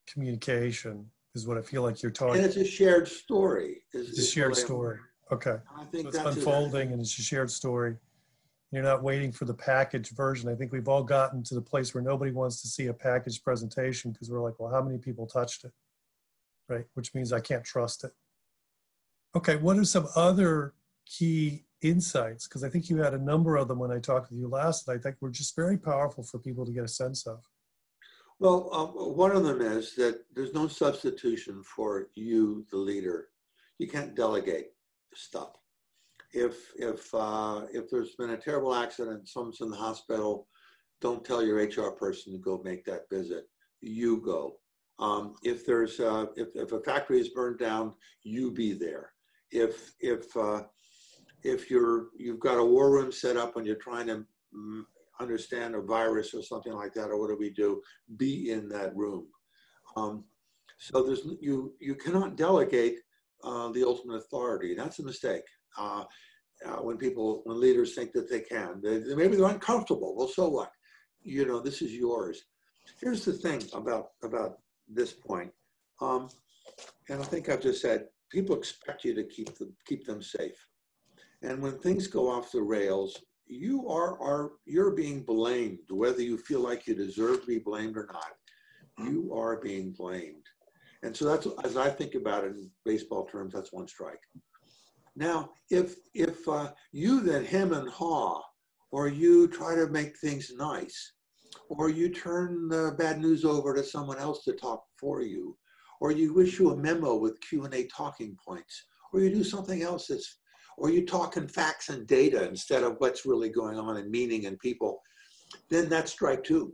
[0.07, 2.37] communication is what I feel like you're talking.
[2.37, 3.83] And it's a shared story.
[3.93, 4.99] Is, it's a shared story.
[5.33, 5.57] Okay.
[5.77, 7.97] I think so it's unfolding and it's a shared story.
[8.71, 10.51] You're not waiting for the package version.
[10.51, 13.43] I think we've all gotten to the place where nobody wants to see a package
[13.43, 15.73] presentation because we're like, well, how many people touched it?
[16.69, 16.85] right?
[16.95, 18.13] Which means I can't trust it.
[19.37, 20.75] Okay, what are some other
[21.07, 22.47] key insights?
[22.47, 24.89] Because I think you had a number of them when I talked with you last,
[24.89, 27.43] and I think were just very powerful for people to get a sense of.
[28.41, 33.29] Well, um, one of them is that there's no substitution for you, the leader.
[33.79, 34.69] You can't delegate
[35.15, 35.57] stuff.
[36.33, 40.47] If if uh, if there's been a terrible accident, someone's in the hospital,
[41.01, 43.49] don't tell your HR person to go make that visit.
[43.81, 44.57] You go.
[45.01, 49.13] Um, if there's uh, if, if a factory is burned down, you be there.
[49.51, 50.65] If if uh,
[51.43, 54.25] if you're you've got a war room set up and you're trying to
[55.21, 57.83] understand a virus or something like that, or what do we do?
[58.17, 59.27] Be in that room.
[59.97, 60.25] Um,
[60.79, 62.99] so there's you you cannot delegate
[63.43, 64.75] uh, the ultimate authority.
[64.75, 65.43] That's a mistake.
[65.77, 66.05] Uh,
[66.65, 70.17] uh, when people when leaders think that they can, they, maybe they're uncomfortable.
[70.17, 70.73] Well, so what?
[71.23, 72.43] You know, this is yours.
[73.01, 75.53] Here's the thing about about this point,
[76.01, 76.29] um,
[77.09, 80.57] and I think I've just said people expect you to keep them keep them safe.
[81.43, 83.17] And when things go off the rails,
[83.49, 87.97] you are, are you're being blamed, whether you feel like you deserve to be blamed
[87.97, 88.33] or not.
[89.07, 90.45] You are being blamed.
[91.03, 94.21] And so that's as I think about it in baseball terms, that's one strike.
[95.15, 98.43] Now, if if uh, you then hem and haw,
[98.91, 101.13] or you try to make things nice,
[101.69, 105.57] or you turn the bad news over to someone else to talk for you,
[106.01, 109.83] or you issue a memo with Q and A talking points, or you do something
[109.83, 110.39] else that's
[110.79, 114.47] or you talk in facts and data instead of what's really going on in meaning
[114.47, 115.03] and people,
[115.69, 116.73] then that's strike two.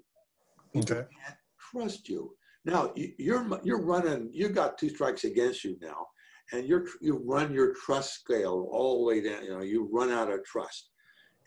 [0.73, 1.07] People okay.
[1.25, 2.35] can't trust you.
[2.65, 4.31] Now you're you're running.
[4.33, 6.07] You got two strikes against you now,
[6.53, 9.45] and you're you run your trust scale all the way down.
[9.45, 10.91] You know you run out of trust,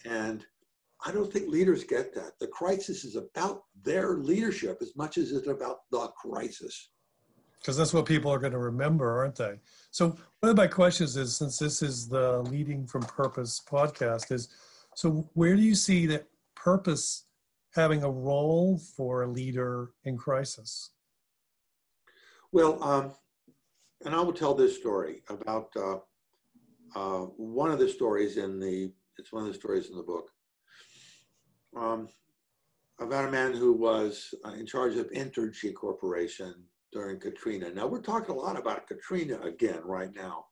[0.06, 0.46] and
[1.06, 2.34] I don't think leaders get that.
[2.40, 6.90] The crisis is about their leadership as much as it's about the crisis
[7.68, 9.60] because that's what people are going to remember, aren't they?
[9.92, 14.48] So one of my questions is, since this is the Leading from Purpose podcast, is
[14.96, 17.26] so where do you see that purpose
[17.76, 20.92] having a role for a leader in crisis?
[22.54, 23.12] Well, um,
[24.06, 25.98] and I will tell this story about uh,
[26.96, 28.94] uh, one of the stories in the.
[29.18, 30.30] It's one of the stories in the book.
[31.76, 32.08] Um,
[33.02, 36.56] about a man who was uh, in charge of Entergy Corporation
[36.92, 37.70] during Katrina.
[37.74, 40.46] Now we're talking a lot about Katrina again right now.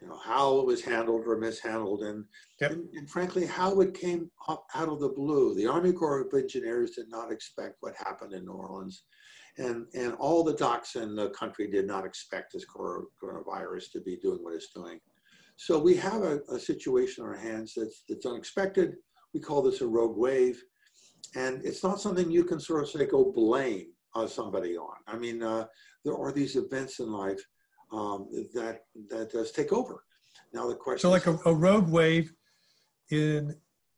[0.00, 2.24] You know how it was handled or mishandled, and
[2.60, 2.72] yep.
[2.72, 5.54] and, and, frankly how it came up out of the blue.
[5.54, 9.04] The Army Corps of Engineers did not expect what happened in New Orleans,
[9.56, 14.16] and and all the docs in the country did not expect this coronavirus to be
[14.16, 14.98] doing what it's doing.
[15.56, 18.96] So we have a, a situation in our hands that's that's unexpected.
[19.32, 20.62] We call this a rogue wave,
[21.34, 24.96] and it's not something you can sort of say go blame uh, somebody on.
[25.06, 25.66] I mean, uh,
[26.04, 27.40] there are these events in life
[27.92, 30.04] um, that that does take over.
[30.52, 31.00] Now the question.
[31.00, 32.32] So, like a, a rogue wave,
[33.10, 33.54] in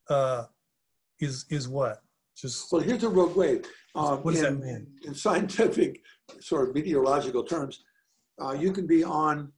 [0.09, 0.45] uh,
[1.21, 2.03] is is what?
[2.37, 3.65] Just well, here's a rogue wave.
[3.95, 4.87] Um, what does in, that mean?
[5.05, 6.03] In scientific,
[6.41, 7.83] sort of meteorological terms,
[8.43, 9.53] uh, you can be on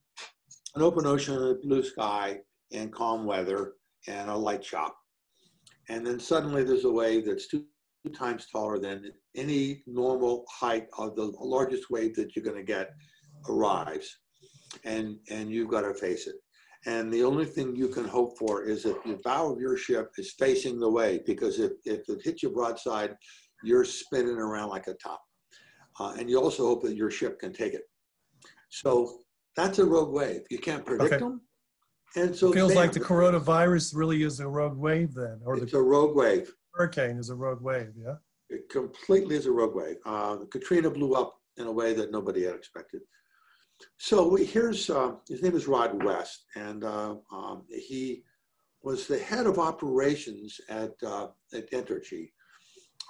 [0.75, 2.39] an open ocean, a blue sky,
[2.73, 3.75] and calm weather,
[4.07, 4.97] and a light shock,
[5.89, 7.65] and then suddenly there's a wave that's too
[8.17, 12.91] times taller than any normal height of the largest wave that you're going to get
[13.49, 14.19] arrives.
[14.85, 16.37] And, and you've got to face it.
[16.87, 20.11] And the only thing you can hope for is that the bow of your ship
[20.17, 23.17] is facing the wave because if, if it hits you broadside,
[23.65, 25.21] you're spinning around like a top.
[25.99, 27.83] Uh, and you also hope that your ship can take it.
[28.71, 29.19] So
[29.57, 30.43] that's a rogue wave.
[30.51, 31.19] You can't predict okay.
[31.19, 31.41] them.
[32.17, 35.73] And so it feels like the coronavirus really is a rogue wave then, or it's
[35.73, 38.17] the, a rogue wave hurricane is a rogue wave, yeah?
[38.51, 39.97] It completely is a rogue wave.
[40.07, 43.03] Uh, Katrina blew up in a way that nobody had expected.
[43.99, 48.23] So here's, uh, his name is Rod West, and uh, um, he
[48.83, 52.31] was the head of operations at, uh, at Entergy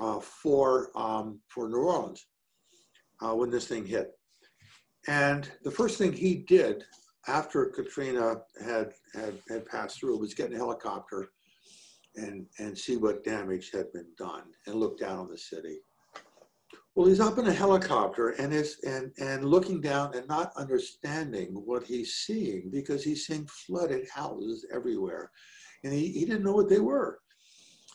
[0.01, 2.27] uh, for, um, for New Orleans
[3.23, 4.13] uh, when this thing hit.
[5.07, 6.85] And the first thing he did
[7.27, 11.29] after Katrina had, had, had passed through was get in a helicopter
[12.19, 15.79] and, and see what damage had been done and look down on the city.
[16.95, 21.51] Well, he's up in a helicopter and is and and looking down and not understanding
[21.51, 25.31] what he's seeing because he's seeing flooded houses everywhere,
[25.85, 27.21] and he, he didn't know what they were.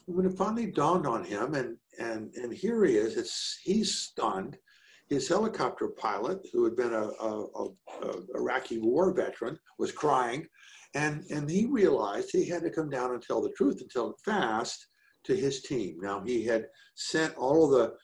[0.06, 4.58] When it finally dawned on him, and and and here he is, it's he's stunned.
[5.10, 7.70] His helicopter pilot, who had been a, a, a,
[8.04, 10.48] a Iraqi war veteran, was crying
[10.96, 14.12] and, and he realized he had to come down and tell the truth and tell
[14.12, 14.88] it fast
[15.26, 15.98] to his team.
[16.02, 17.96] Now, he had sent all of the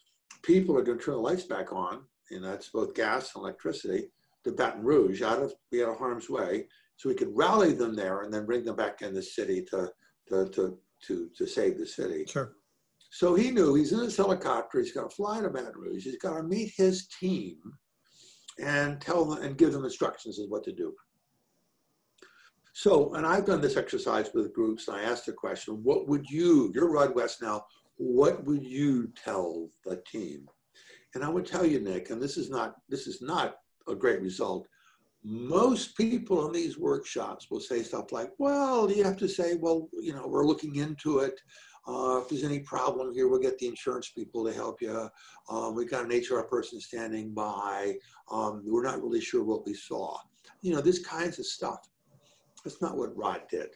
[0.44, 3.44] people who are going to turn the lights back on, and that's both gas and
[3.44, 4.10] electricity,
[4.44, 8.22] to Baton Rouge out of, out of harm's way so we could rally them there
[8.22, 9.90] and then bring them back in the city to,
[10.30, 12.26] to, to, to, to save the city.
[12.28, 12.54] Sure.
[13.12, 14.80] So he knew he's in his helicopter.
[14.80, 16.04] He's going to fly to Baton Rouge.
[16.04, 17.58] He's going to meet his team
[18.62, 20.94] and tell them and give them instructions as what to do.
[22.82, 24.88] So, and I've done this exercise with groups.
[24.88, 27.66] And I asked the question, what would you, you're Rod West now,
[27.98, 30.48] what would you tell the team?
[31.14, 33.58] And I would tell you, Nick, and this is not, this is not
[33.90, 34.66] a great result.
[35.26, 39.90] Most people in these workshops will say stuff like, well, you have to say, well,
[40.00, 41.38] you know, we're looking into it.
[41.86, 45.10] Uh, if there's any problem here, we'll get the insurance people to help you.
[45.50, 47.98] Um, we've got an HR person standing by.
[48.32, 50.18] Um, we're not really sure what we saw.
[50.62, 51.80] You know, this kinds of stuff.
[52.70, 53.70] That's not what Rod did.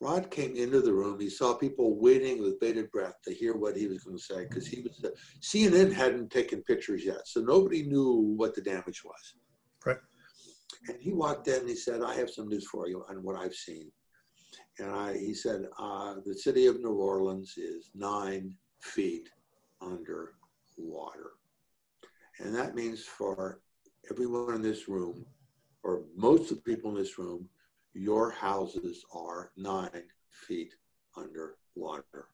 [0.00, 1.18] Rod came into the room.
[1.18, 4.44] He saw people waiting with bated breath to hear what he was going to say
[4.44, 9.02] because he was the, CNN hadn't taken pictures yet, so nobody knew what the damage
[9.02, 9.36] was.
[9.86, 9.96] Right.
[10.88, 13.36] And he walked in and he said, "I have some news for you on what
[13.36, 13.90] I've seen."
[14.78, 19.30] And I, he said, uh, "The city of New Orleans is nine feet
[19.80, 20.34] under
[20.76, 21.30] water,
[22.40, 23.62] and that means for
[24.10, 25.24] everyone in this room,
[25.82, 27.48] or most of the people in this room,
[27.94, 30.74] your houses are nine feet
[31.16, 32.28] under water.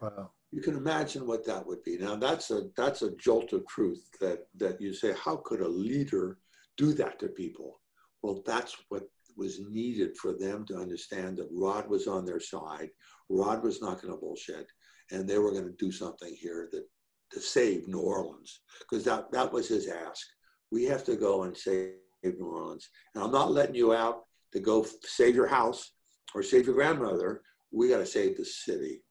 [0.00, 0.30] Wow.
[0.52, 1.98] You can imagine what that would be.
[1.98, 5.68] Now that's a that's a jolt of truth that that you say, how could a
[5.68, 6.38] leader
[6.76, 7.80] do that to people?
[8.22, 12.90] Well, that's what was needed for them to understand that Rod was on their side.
[13.28, 14.66] Rod was not going to bullshit,
[15.12, 16.84] and they were going to do something here that
[17.32, 20.26] to save New Orleans because that that was his ask.
[20.70, 24.60] We have to go and save New Orleans, and I'm not letting you out to
[24.60, 25.92] go save your house
[26.34, 27.42] or save your grandmother.
[27.70, 29.02] We got to save the city.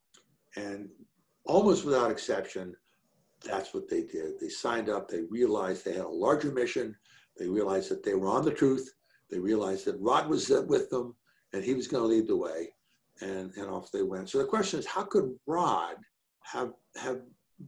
[0.56, 0.89] And
[1.45, 2.76] almost without exception,
[3.43, 4.39] that's what they did.
[4.39, 5.08] They signed up.
[5.08, 6.95] They realized they had a larger mission.
[7.38, 8.91] They realized that they were on the truth.
[9.30, 11.15] They realized that Rod was with them
[11.54, 12.69] and he was going to lead the way.
[13.21, 14.30] And, and off they went.
[14.30, 15.95] So the question is, how could Rod
[16.43, 17.21] have, have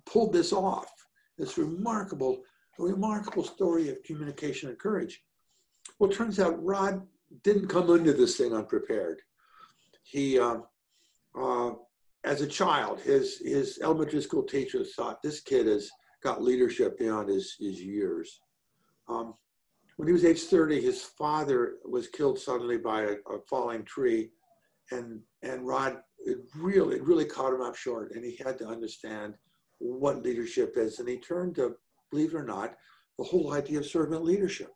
[0.06, 0.92] pulled this off?
[1.38, 2.44] This remarkable,
[2.80, 5.24] a remarkable story of communication and courage.
[5.98, 7.02] Well, it turns out Rod
[7.44, 9.22] didn't come into this thing unprepared.
[10.04, 10.60] He, uh,
[11.40, 11.72] uh,
[12.24, 15.90] as a child, his his elementary school teachers thought this kid has
[16.24, 18.42] got leadership beyond his his years.
[19.08, 19.36] Um,
[19.98, 24.32] when he was age 30, his father was killed suddenly by a, a falling tree,
[24.92, 28.68] and and Rod it really it really caught him up short, and he had to
[28.68, 29.36] understand
[29.78, 31.76] what leadership is, and he turned to,
[32.12, 32.76] believe it or not,
[33.18, 34.74] the whole idea of servant leadership,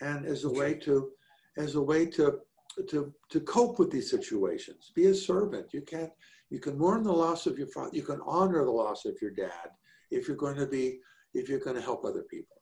[0.00, 1.10] and as a way to
[1.56, 2.40] as a way to
[2.88, 4.92] to to cope with these situations.
[4.94, 5.72] Be a servant.
[5.72, 6.10] You can't
[6.50, 7.90] you can mourn the loss of your father.
[7.92, 9.70] You can honor the loss of your dad
[10.10, 11.00] if you're going to be
[11.34, 12.56] if you're going to help other people.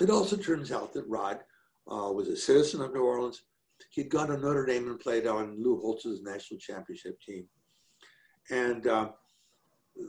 [0.00, 1.40] It also turns out that Rod
[1.90, 3.42] uh, was a citizen of New Orleans.
[3.90, 7.46] He'd gone to Notre Dame and played on Lou Holtz's national championship team.
[8.50, 9.10] And uh,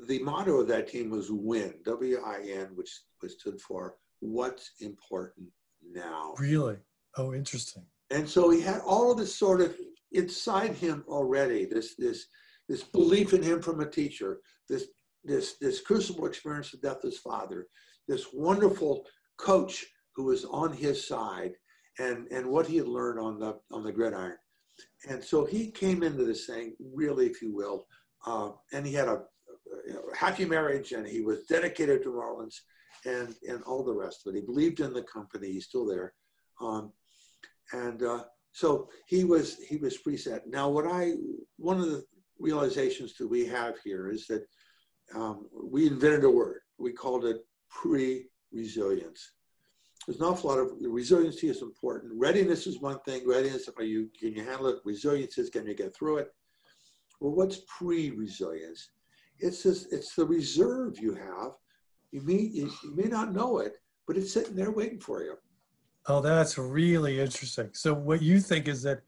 [0.08, 5.48] the motto of that team was WIN, W-I-N, which, which stood for What's Important
[5.92, 6.34] Now.
[6.38, 6.78] Really?
[7.18, 7.84] Oh, interesting.
[8.12, 9.76] And so he had all of this sort of
[10.12, 12.28] inside him already, this this
[12.70, 14.88] this belief in him from a teacher, this
[15.24, 17.68] this this crucible experience of death of his father,
[18.08, 19.06] this wonderful
[19.38, 21.54] coach who was on his side,
[22.00, 24.38] and and what he had learned on the on the gridiron.
[25.10, 27.88] And so he came into this thing really, if you will,
[28.28, 29.24] uh, and he had a,
[30.14, 32.62] a happy marriage, and he was dedicated to Rollins,
[33.06, 34.40] and and all the rest of it.
[34.40, 35.52] He believed in the company.
[35.52, 36.14] He's still there.
[36.62, 36.94] Um,
[37.74, 40.42] and uh, so he was he was preset.
[40.48, 41.14] Now, what I
[41.58, 42.04] one of the
[42.40, 44.46] realizations that we have here is that
[45.16, 46.62] um, we invented a word.
[46.78, 47.38] We called it
[47.70, 49.32] pre-resilience.
[50.06, 52.14] There's an awful lot of resiliency is important.
[52.16, 53.28] Readiness is one thing.
[53.28, 54.78] Readiness, are you can you handle it?
[54.86, 56.30] Resilience is can you get through it?
[57.20, 58.92] Well, what's pre-resilience?
[59.40, 61.52] It's this, it's the reserve you have.
[62.12, 63.74] You may you, you may not know it,
[64.08, 65.36] but it's sitting there waiting for you.
[66.10, 67.70] Oh, that's really interesting.
[67.74, 69.02] So what you think is that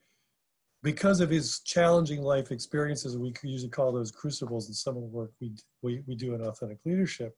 [0.83, 5.07] because of his challenging life experiences, we usually call those crucibles in some of the
[5.07, 7.37] work we, we, we do in authentic leadership,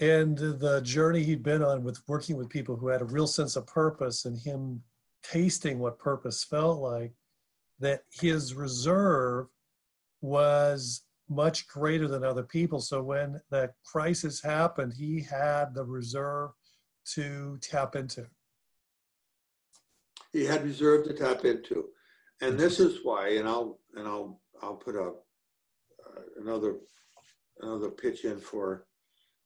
[0.00, 3.56] and the journey he'd been on with working with people who had a real sense
[3.56, 4.82] of purpose and him
[5.22, 7.12] tasting what purpose felt like,
[7.80, 9.46] that his reserve
[10.20, 12.80] was much greater than other people.
[12.80, 16.50] So when that crisis happened, he had the reserve
[17.14, 18.26] to tap into?
[20.32, 21.86] He had reserve to tap into,
[22.40, 23.30] and this is why.
[23.36, 26.76] And I'll and I'll I'll put a uh, another
[27.60, 28.86] another pitch in for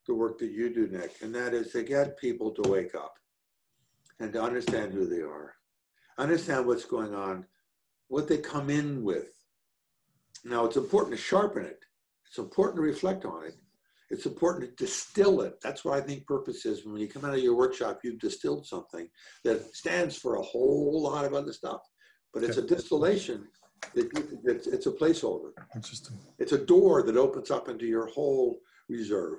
[0.07, 3.15] the work that you do, Nick, and that is to get people to wake up
[4.19, 5.53] and to understand who they are,
[6.17, 7.45] understand what's going on,
[8.07, 9.29] what they come in with.
[10.43, 11.79] Now, it's important to sharpen it.
[12.27, 13.55] It's important to reflect on it.
[14.09, 15.59] It's important to distill it.
[15.61, 16.85] That's what I think purpose is.
[16.85, 19.07] When you come out of your workshop, you've distilled something
[19.43, 21.81] that stands for a whole lot of other stuff.
[22.33, 23.47] But it's a distillation.
[23.95, 24.07] It,
[24.43, 25.51] it's, it's a placeholder.
[25.75, 26.17] Interesting.
[26.39, 29.37] It's a door that opens up into your whole reserve.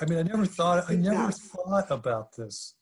[0.00, 2.74] I mean, I never thought I never thought about this.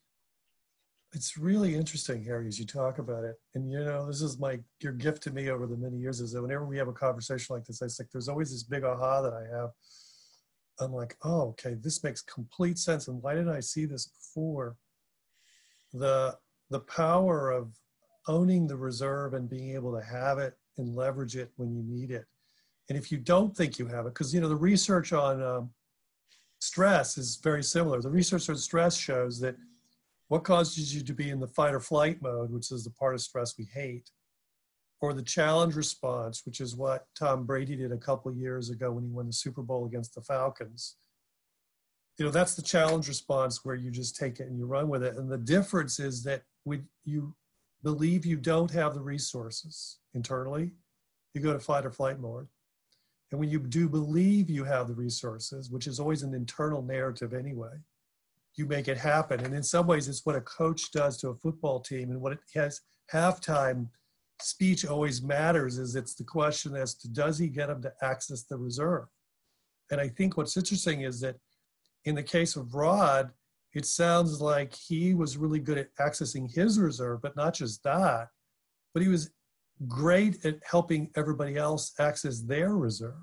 [1.12, 3.34] It's really interesting, Harry, as you talk about it.
[3.55, 6.32] And you know, this is my your gift to me over the many years is
[6.32, 9.22] that whenever we have a conversation like this, I think there's always this big aha
[9.22, 9.70] that I have.
[10.81, 13.09] I'm like, oh, okay, this makes complete sense.
[13.09, 14.76] And why didn't I see this before?
[15.93, 16.39] The
[16.70, 17.72] the power of
[18.28, 22.11] owning the reserve and being able to have it and leverage it when you need
[22.11, 22.26] it.
[22.89, 25.70] And if you don't think you have it, because you know the research on um,
[26.61, 28.01] stress is very similar.
[28.01, 29.57] The research on stress shows that
[30.28, 33.14] what causes you to be in the fight or flight mode, which is the part
[33.14, 34.11] of stress we hate,
[35.01, 39.05] or the challenge response, which is what Tom Brady did a couple years ago when
[39.05, 40.96] he won the Super Bowl against the Falcons.
[42.18, 45.03] You know, that's the challenge response where you just take it and you run with
[45.03, 45.16] it.
[45.16, 47.34] And the difference is that when you
[47.82, 50.72] believe you don't have the resources internally,
[51.32, 52.46] you go to fight or flight mode.
[53.30, 57.32] And when you do believe you have the resources, which is always an internal narrative
[57.32, 57.72] anyway,
[58.57, 59.40] you make it happen.
[59.40, 62.11] And in some ways, it's what a coach does to a football team.
[62.11, 63.86] And what it has halftime
[64.43, 68.45] speech always matters is it's the question as to does he get them to access
[68.45, 69.07] the reserve?
[69.91, 71.36] And I think what's interesting is that
[72.05, 73.32] in the case of Rod,
[73.74, 78.28] it sounds like he was really good at accessing his reserve, but not just that,
[78.93, 79.30] but he was
[79.86, 83.14] great at helping everybody else access their reserve.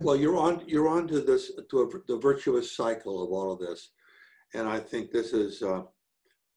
[0.00, 3.58] Well, you're on you're on to this to a, the virtuous cycle of all of
[3.58, 3.90] this,
[4.54, 5.82] and I think this is uh,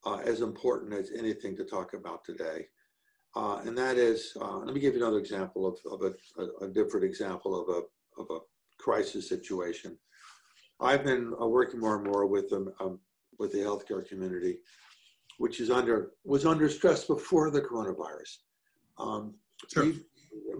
[0.06, 2.68] uh, as important as anything to talk about today.
[3.36, 6.66] Uh, and that is, uh, let me give you another example of, of a, a,
[6.66, 8.40] a, different example of a of a
[8.78, 9.98] crisis situation.
[10.82, 13.00] I've been uh, working more and more with them um,
[13.40, 14.58] with the healthcare community,
[15.38, 18.38] which is under was under stress before the coronavirus.
[18.98, 19.36] Um,
[19.72, 19.94] sure.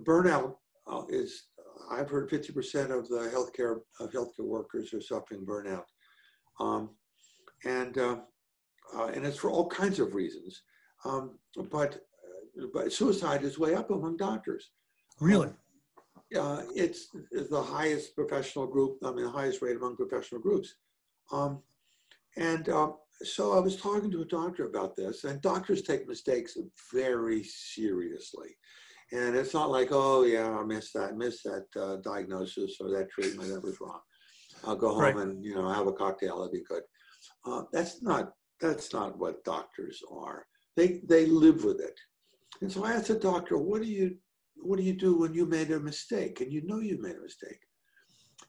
[0.06, 0.56] Burnout
[0.88, 1.48] uh, is
[1.92, 5.84] I've heard 50% of the healthcare of healthcare workers are suffering burnout,
[6.62, 6.92] um,
[7.66, 7.98] and
[8.96, 10.62] uh, and it's for all kinds of reasons.
[11.06, 11.38] Um,
[11.72, 11.96] but
[12.62, 14.72] uh, but suicide is way up among doctors.
[15.20, 15.50] Really?
[16.38, 18.98] Uh, it's, it's the highest professional group.
[19.04, 20.76] I mean, the highest rate among professional groups.
[21.32, 21.62] Um,
[22.38, 22.92] and uh,
[23.24, 26.58] so I was talking to a doctor about this, and doctors take mistakes
[26.94, 28.50] very seriously.
[29.12, 33.10] And it's not like, oh yeah, I missed that, missed that uh, diagnosis or that
[33.10, 34.00] treatment that was wrong.
[34.64, 35.16] I'll go home right.
[35.16, 36.36] and you know have a cocktail.
[36.36, 36.84] It'll be good.
[37.46, 38.32] Uh, that's not
[38.62, 40.46] that's not what doctors are.
[40.78, 42.00] They they live with it.
[42.62, 44.16] And so I asked the doctor, what do you
[44.56, 47.22] what do you do when you made a mistake and you know you made a
[47.22, 47.60] mistake?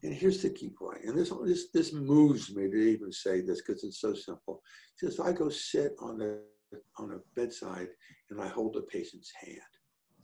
[0.02, 3.62] And here's the key point, and this this this moves me to even say this
[3.62, 4.62] because it's so simple.
[5.00, 6.40] He says I go sit on the
[6.98, 7.88] on a bedside
[8.30, 9.58] and I hold a patient's hand.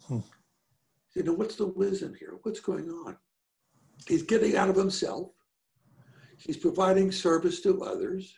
[0.07, 0.19] Hmm.
[1.15, 2.39] You know, what's the wisdom here?
[2.43, 3.17] What's going on?
[4.07, 5.31] He's getting out of himself.
[6.39, 8.33] He's providing service to others.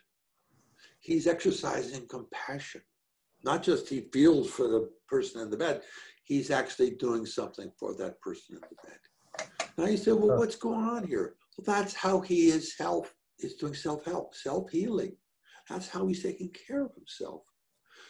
[1.00, 2.82] He's exercising compassion.
[3.42, 5.82] Not just he feels for the person in the bed,
[6.24, 9.48] he's actually doing something for that person in the bed.
[9.78, 11.36] Now you say, well, what's going on here?
[11.56, 15.16] Well, that's how he is self is doing self-help, self-healing.
[15.68, 17.42] That's how he's taking care of himself.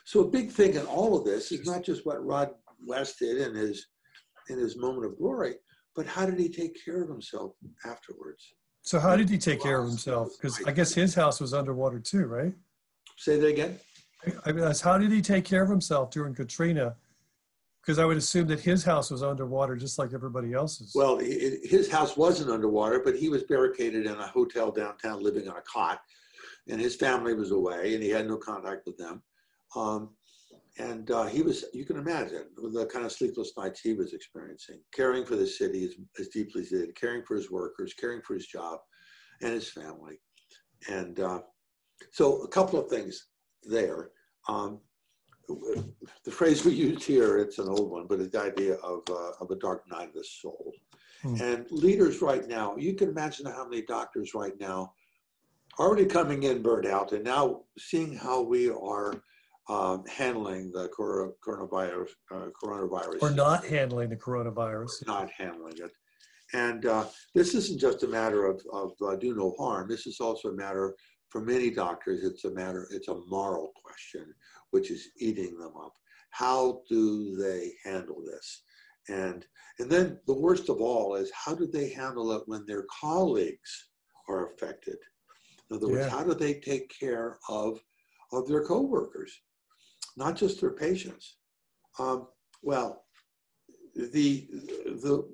[0.05, 2.51] So a big thing in all of this is not just what Rod
[2.87, 3.87] West did in his
[4.49, 5.55] in his moment of glory,
[5.95, 7.53] but how did he take care of himself
[7.85, 8.55] afterwards?
[8.83, 10.31] So how did he take care of himself?
[10.37, 12.55] Because I guess his house was underwater too, right?
[13.21, 13.79] Say that again.
[14.47, 16.97] I mean, how did he take care of himself during Katrina?
[17.83, 20.93] Because I would assume that his house was underwater just like everybody else's.
[20.95, 25.57] Well, his house wasn't underwater, but he was barricaded in a hotel downtown, living on
[25.59, 26.01] a cot,
[26.67, 29.23] and his family was away, and he had no contact with them.
[29.77, 30.11] Um,
[30.79, 34.81] and uh, he was, you can imagine the kind of sleepless nights he was experiencing,
[34.95, 38.23] caring for the city as, as, deeply as he did, caring for his workers, caring
[38.23, 38.79] for his job
[39.43, 40.19] and his family.
[40.89, 41.41] And uh,
[42.11, 43.27] so, a couple of things
[43.63, 44.11] there.
[44.49, 44.81] Um,
[45.49, 49.33] the phrase we used here, it's an old one, but it's the idea of, uh,
[49.41, 50.73] of a dark night of the soul.
[51.23, 51.35] Hmm.
[51.41, 54.93] And leaders right now, you can imagine how many doctors right now
[55.79, 59.15] already coming in burned out and now seeing how we are
[59.69, 63.23] um, handling the coronavirus, uh, coronavirus.
[63.23, 65.07] Or not handling the coronavirus.
[65.07, 65.93] Not handling it.
[66.53, 69.89] And uh, this isn't just a matter of, of uh, do no harm.
[69.89, 70.97] This is also a matter,
[71.31, 74.35] for many doctors, it's a matter, it's a moral question,
[74.71, 75.95] which is eating them up.
[76.31, 78.63] How do they handle this?
[79.09, 79.47] And,
[79.79, 83.89] and then the worst of all is how do they handle it when their colleagues
[84.29, 84.97] are affected?
[85.71, 86.11] In other words, yeah.
[86.11, 87.81] how do they take care of,
[88.33, 89.33] of their coworkers,
[90.17, 91.37] not just their patients?
[91.99, 92.27] Um,
[92.63, 93.05] well,
[93.95, 94.49] the,
[94.85, 95.29] the,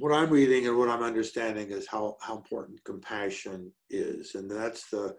[0.00, 4.34] what I'm reading and what I'm understanding is how, how important compassion is.
[4.34, 5.14] And that's the,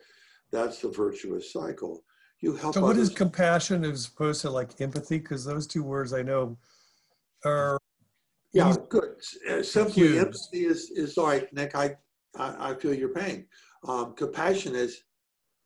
[0.51, 2.03] that's the virtuous cycle.
[2.39, 2.73] You help.
[2.73, 3.09] So, what others.
[3.09, 5.19] is compassion as opposed to like empathy?
[5.19, 6.57] Because those two words I know
[7.45, 7.77] are.
[8.53, 9.21] Yeah, good.
[9.49, 11.75] Uh, simply, empathy is is like Nick.
[11.75, 11.95] I
[12.35, 13.45] I, I feel your pain.
[13.87, 15.03] Um, compassion is,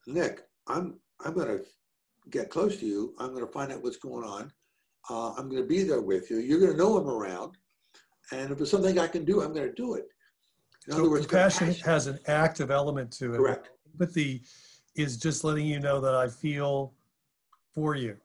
[0.05, 0.41] Nick.
[0.67, 1.63] I'm I'm going to
[2.29, 3.15] get close to you.
[3.19, 4.51] I'm going to find out what's going on.
[5.09, 6.39] Uh, I'm going to be there with you.
[6.39, 7.55] You're going to know I'm around,
[8.31, 10.05] and if there's something I can do, I'm going to do it.
[10.87, 13.37] In so other words, compassion, compassion has an active element to it.
[13.37, 13.69] Correct.
[13.93, 14.43] Empathy
[14.95, 16.93] is just letting you know that I feel
[17.73, 18.17] for you.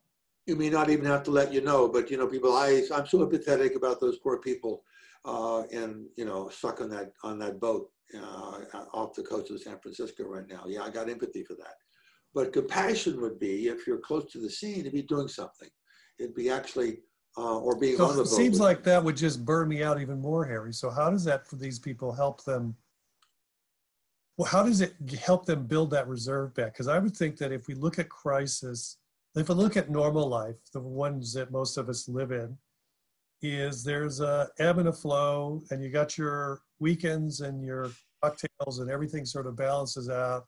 [0.47, 3.07] You may not even have to let you know, but you know, people, I I'm
[3.07, 4.83] so empathetic about those poor people,
[5.25, 8.61] uh, and you know, stuck on that on that boat uh,
[8.93, 10.65] off the coast of San Francisco right now.
[10.67, 11.75] Yeah, I got empathy for that.
[12.35, 15.69] But compassion would be if you're close to the scene, to be doing something.
[16.19, 16.99] It'd be actually
[17.37, 18.33] uh, or being so on the boat.
[18.33, 20.73] It seems like that would just burn me out even more, Harry.
[20.73, 22.77] So how does that for these people help them
[24.41, 26.73] well, how does it help them build that reserve back?
[26.73, 28.97] Because I would think that if we look at crisis,
[29.35, 32.57] if we look at normal life, the ones that most of us live in,
[33.43, 37.91] is there's a ebb and a flow, and you got your weekends and your
[38.23, 40.47] cocktails, and everything sort of balances out.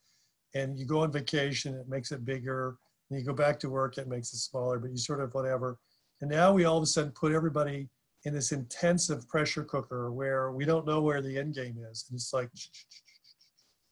[0.55, 2.78] And you go on vacation, it makes it bigger.
[3.11, 5.76] And you go back to work, it makes it smaller, but you sort of whatever.
[6.22, 7.88] And now we all of a sudden put everybody
[8.24, 12.06] in this intensive pressure cooker where we don't know where the end game is.
[12.08, 12.48] And it's like,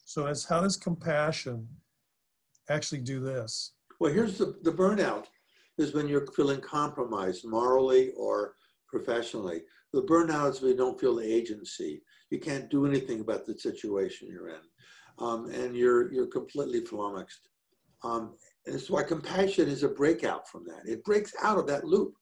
[0.05, 1.67] so as how does compassion
[2.69, 3.73] actually do this?
[3.99, 5.25] Well, here's the, the burnout
[5.77, 8.55] is when you're feeling compromised morally or
[8.89, 9.63] professionally.
[9.93, 12.01] The burnout is when you don't feel the agency.
[12.31, 14.61] You can't do anything about the situation you're in.
[15.19, 17.49] Um, and you're, you're completely flummoxed.
[18.05, 18.37] Um,
[18.67, 20.91] and it's why compassion is a breakout from that.
[20.91, 22.15] It breaks out of that loop.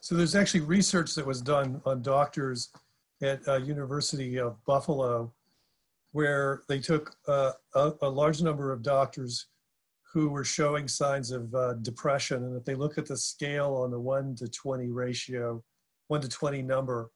[0.00, 2.70] So there's actually research that was done on doctors
[3.22, 5.32] at uh, University of Buffalo
[6.12, 9.48] where they took uh, a, a, large number of doctors
[10.12, 12.44] who were showing signs of uh, depression.
[12.44, 15.62] And if they look at the scale on the 1 to 20 ratio,
[16.06, 17.10] 1 to 20 number,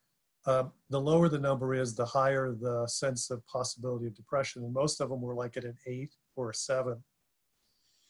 [0.45, 4.65] um, the lower the number is, the higher the sense of possibility of depression.
[4.65, 7.03] And most of them were like at an 8 or a 7.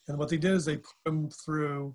[0.09, 1.95] And what they did is they put them through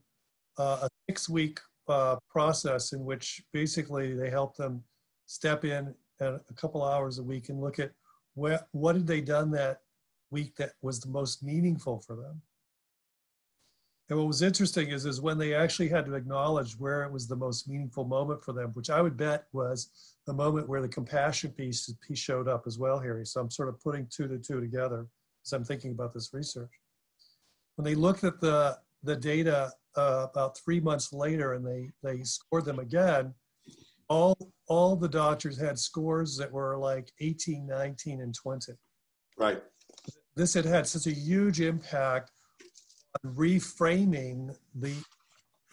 [0.58, 4.84] uh, a six week uh, process in which basically they helped them
[5.26, 7.92] step in a couple hours a week and look at
[8.34, 9.82] what, what had they done that
[10.32, 12.42] week that was the most meaningful for them?
[14.10, 17.28] And what was interesting is, is when they actually had to acknowledge where it was
[17.28, 20.88] the most meaningful moment for them, which I would bet was the moment where the
[20.88, 23.26] compassion piece, piece showed up as well, Harry.
[23.26, 25.06] So I'm sort of putting two to two together
[25.46, 26.72] as I'm thinking about this research.
[27.78, 32.24] When they looked at the, the data uh, about three months later and they, they
[32.24, 33.34] scored them again,
[34.10, 38.74] all all the doctors had scores that were like 18 19 and 20
[39.38, 39.62] right.
[40.36, 42.32] This had had such a huge impact
[43.24, 44.94] on reframing the,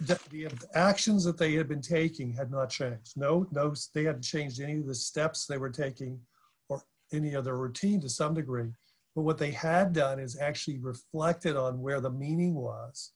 [0.00, 3.12] the the actions that they had been taking had not changed.
[3.16, 6.20] No no they hadn't changed any of the steps they were taking
[6.68, 6.82] or
[7.12, 8.72] any other routine to some degree
[9.14, 13.12] but what they had done is actually reflected on where the meaning was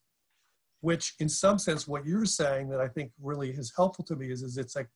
[0.80, 4.30] which in some sense what you're saying that i think really is helpful to me
[4.30, 4.88] is, is it's like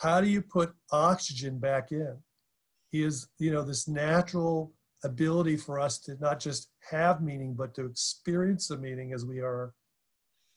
[0.00, 2.16] how do you put oxygen back in?
[2.92, 4.72] Is you know this natural
[5.04, 9.40] ability for us to not just have meaning but to experience the meaning as we
[9.40, 9.72] are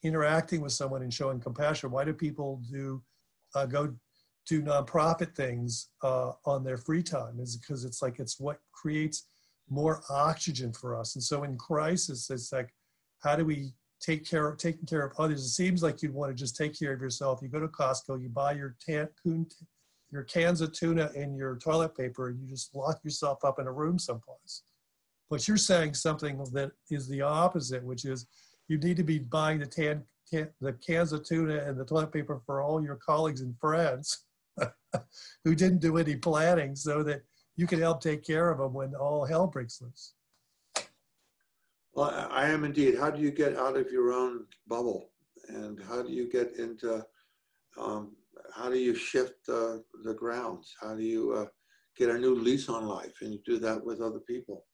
[0.02, 1.90] interacting with someone and showing compassion.
[1.90, 3.02] Why do people do
[3.54, 3.94] uh, go
[4.46, 7.38] do nonprofit things uh, on their free time?
[7.38, 9.28] Is because it's like it's what creates
[9.68, 12.72] more oxygen for us and so in crisis it's like
[13.22, 13.72] how do we
[14.04, 15.44] take care of taking care of others.
[15.44, 17.40] It seems like you'd want to just take care of yourself.
[17.42, 18.76] You go to Costco, you buy your
[20.10, 23.66] your cans of tuna and your toilet paper, and you just lock yourself up in
[23.66, 24.62] a room someplace.
[25.30, 28.26] But you're saying something that is the opposite, which is
[28.68, 32.40] you need to be buying the tan the cans of tuna and the toilet paper
[32.44, 34.24] for all your colleagues and friends
[35.44, 37.22] who didn't do any planning, so that
[37.56, 40.14] you can help take care of them when all hell breaks loose.
[41.94, 42.96] Well, I am indeed.
[42.98, 45.10] How do you get out of your own bubble?
[45.48, 47.04] And how do you get into
[47.78, 48.16] um,
[48.54, 50.74] how do you shift uh, the grounds?
[50.80, 51.46] How do you uh,
[51.96, 53.14] get a new lease on life?
[53.20, 54.64] And you do that with other people.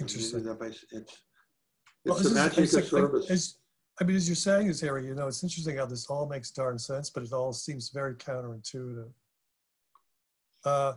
[0.00, 0.44] Interesting.
[0.44, 1.16] That by, it's it's
[2.04, 3.30] Well, the this is- magic of like- like- service.
[3.30, 3.54] as-
[4.00, 6.52] I mean, as you're saying this, Harry, you know, it's interesting how this all makes
[6.52, 9.10] darn sense, but it all seems very counterintuitive.
[10.64, 10.92] Uh,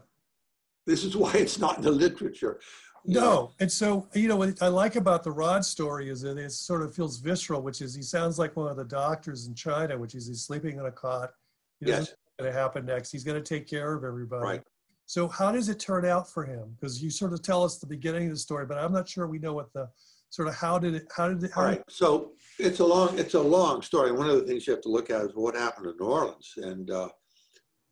[0.91, 2.59] This is why it's not in the literature.
[3.05, 6.51] No, and so you know what I like about the Rod story is that it
[6.51, 9.97] sort of feels visceral, which is he sounds like one of the doctors in China,
[9.97, 11.31] which is he's sleeping in a cot.
[11.79, 13.09] He Yes, know what's going to happen next.
[13.09, 14.43] He's going to take care of everybody.
[14.43, 14.61] Right.
[15.05, 16.75] So how does it turn out for him?
[16.77, 19.27] Because you sort of tell us the beginning of the story, but I'm not sure
[19.27, 19.89] we know what the
[20.29, 21.83] sort of how did it how did it how all did.
[21.89, 24.11] So it's a long, it's a long story.
[24.11, 26.53] One of the things you have to look at is what happened in New Orleans.
[26.57, 27.09] And uh,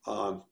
[0.05, 0.43] um,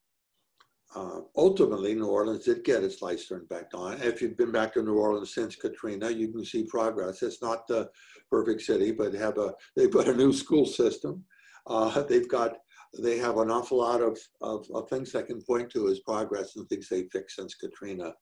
[0.96, 4.02] uh, ultimately, New Orleans did get its lights turned back on.
[4.02, 7.22] If you've been back to New Orleans since Katrina, you can see progress.
[7.22, 7.90] It's not the
[8.32, 11.24] perfect city, but have a they a new school system.
[11.68, 12.58] Uh, they've got
[13.02, 16.56] they have an awful lot of, of, of things that can point to as progress
[16.56, 18.14] and things they fixed since Katrina.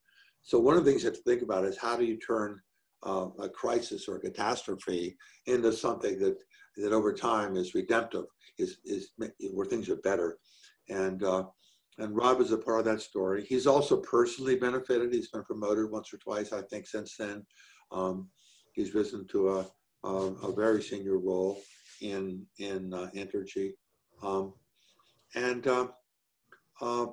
[0.42, 2.60] So one of the things you have to think about is how do you turn
[3.06, 6.38] uh, a crisis or a catastrophe into something that
[6.78, 8.26] that over time is redemptive,
[8.58, 9.12] is is
[9.52, 10.40] where things are better,
[10.90, 11.44] and uh,
[11.98, 13.46] and Rob is a part of that story.
[13.46, 15.14] He's also personally benefited.
[15.14, 17.46] He's been promoted once or twice, I think, since then.
[17.92, 18.30] Um,
[18.74, 19.68] he's risen to a,
[20.04, 21.62] a, a very senior role
[22.02, 23.72] in in uh, Entergy,
[24.22, 24.54] um,
[25.36, 25.88] and uh,
[26.82, 27.08] uh,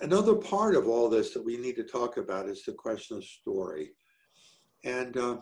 [0.00, 3.24] another part of all this that we need to talk about is the question of
[3.24, 3.90] story.
[4.84, 5.36] And uh,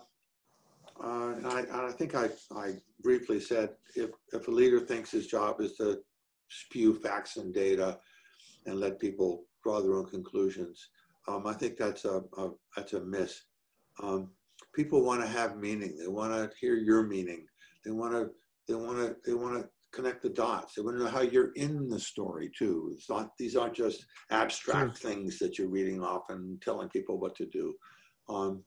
[1.03, 5.61] uh, I, I think I, I briefly said if, if a leader thinks his job
[5.61, 6.01] is to
[6.49, 7.99] spew facts and data
[8.69, 10.89] and let people draw their own conclusions,
[11.27, 13.43] um, I think that's a, a that's a miss.
[14.03, 14.31] Um,
[14.75, 15.97] people want to have meaning.
[15.99, 17.47] They want to hear your meaning.
[17.85, 18.31] They want to
[18.67, 20.75] they want to they want to connect the dots.
[20.75, 22.93] They want to know how you're in the story too.
[22.95, 27.35] It's not these aren't just abstract things that you're reading off and telling people what
[27.37, 27.75] to do.
[28.29, 28.63] Um,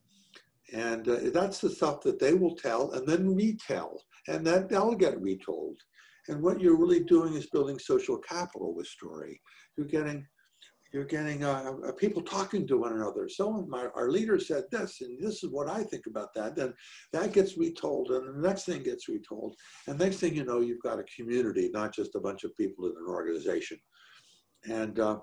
[0.74, 4.96] and uh, that's the stuff that they will tell and then retell, and then they'll
[4.96, 5.78] get retold.
[6.28, 9.42] And what you're really doing is building social capital with story.
[9.76, 10.26] You're getting,
[10.94, 13.28] you're getting uh, uh, people talking to one another.
[13.28, 16.56] Someone, my, our leader said this, and this is what I think about that.
[16.56, 16.74] Then
[17.14, 19.56] that gets retold, and the next thing gets retold.
[19.88, 22.86] And next thing you know, you've got a community, not just a bunch of people
[22.86, 23.80] in an organization.
[24.70, 25.20] And uh,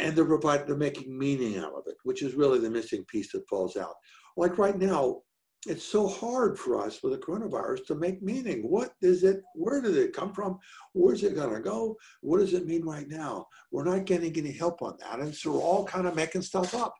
[0.00, 3.30] and they're providing, they're making meaning out of it, which is really the missing piece
[3.32, 3.94] that falls out.
[4.36, 5.22] Like right now,
[5.66, 8.62] it's so hard for us with the coronavirus to make meaning.
[8.62, 9.42] What is it?
[9.54, 10.58] Where did it come from?
[10.92, 11.96] Where's it going to go?
[12.20, 13.46] What does it mean right now?
[13.72, 15.18] We're not getting any help on that.
[15.18, 16.94] And so we're all kind of making stuff up.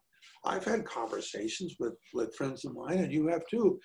[0.45, 3.79] I've had conversations with, with friends of mine, and you have too.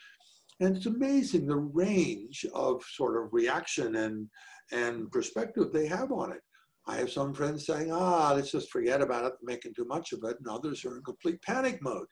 [0.60, 4.28] And it's amazing the range of sort of reaction and,
[4.72, 6.42] and perspective they have on it.
[6.88, 10.24] I have some friends saying, ah, let's just forget about it, making too much of
[10.24, 10.38] it.
[10.40, 12.08] And others are in complete panic mode.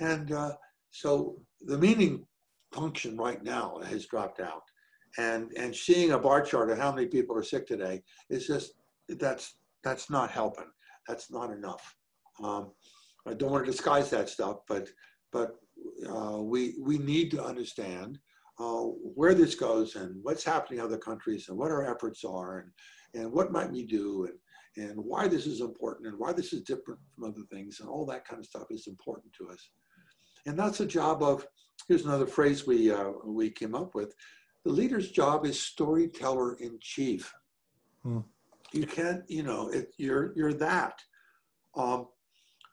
[0.00, 0.52] And uh,
[0.90, 1.36] so
[1.66, 2.26] the meaning
[2.72, 4.62] function right now has dropped out.
[5.16, 8.72] And, and seeing a bar chart of how many people are sick today is just,
[9.08, 10.66] that's, that's not helping.
[11.06, 11.94] That's not enough.
[12.42, 12.72] Um,
[13.26, 14.88] I don't want to disguise that stuff, but,
[15.32, 15.56] but
[16.08, 18.18] uh, we, we need to understand
[18.58, 22.58] uh, where this goes and what's happening in other countries and what our efforts are
[22.58, 24.28] and, and what might we do
[24.76, 27.88] and, and why this is important and why this is different from other things and
[27.88, 29.70] all that kind of stuff is important to us.
[30.46, 31.46] And that's a job of,
[31.88, 34.14] here's another phrase we, uh, we came up with.
[34.64, 37.32] The leader's job is storyteller in chief.
[38.02, 38.20] Hmm.
[38.72, 41.00] You can't, you know, it, you're, you're that.
[41.76, 42.08] Um,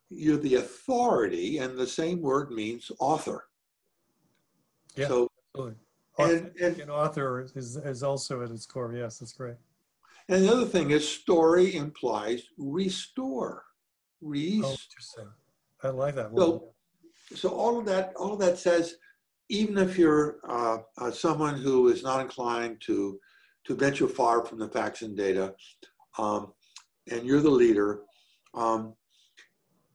[0.09, 3.45] you're the authority, and the same word means author.
[4.95, 5.07] Yeah.
[5.07, 5.78] So, Absolutely.
[6.19, 8.93] And- and- an author is, is also at its core.
[8.93, 9.55] Yes, that's great.
[10.28, 13.63] and the other thing is, story implies restore.
[14.22, 14.69] Restore.
[14.69, 15.28] Oh, interesting.
[15.84, 16.41] I like that one.
[16.41, 16.74] so
[17.49, 18.95] all of that all of that says
[19.49, 23.19] even if you're uh, uh, someone who is not inclined to
[23.65, 25.53] to venture far from the facts and data
[26.17, 26.53] um,
[27.09, 28.01] and you're the leader
[28.53, 28.93] um,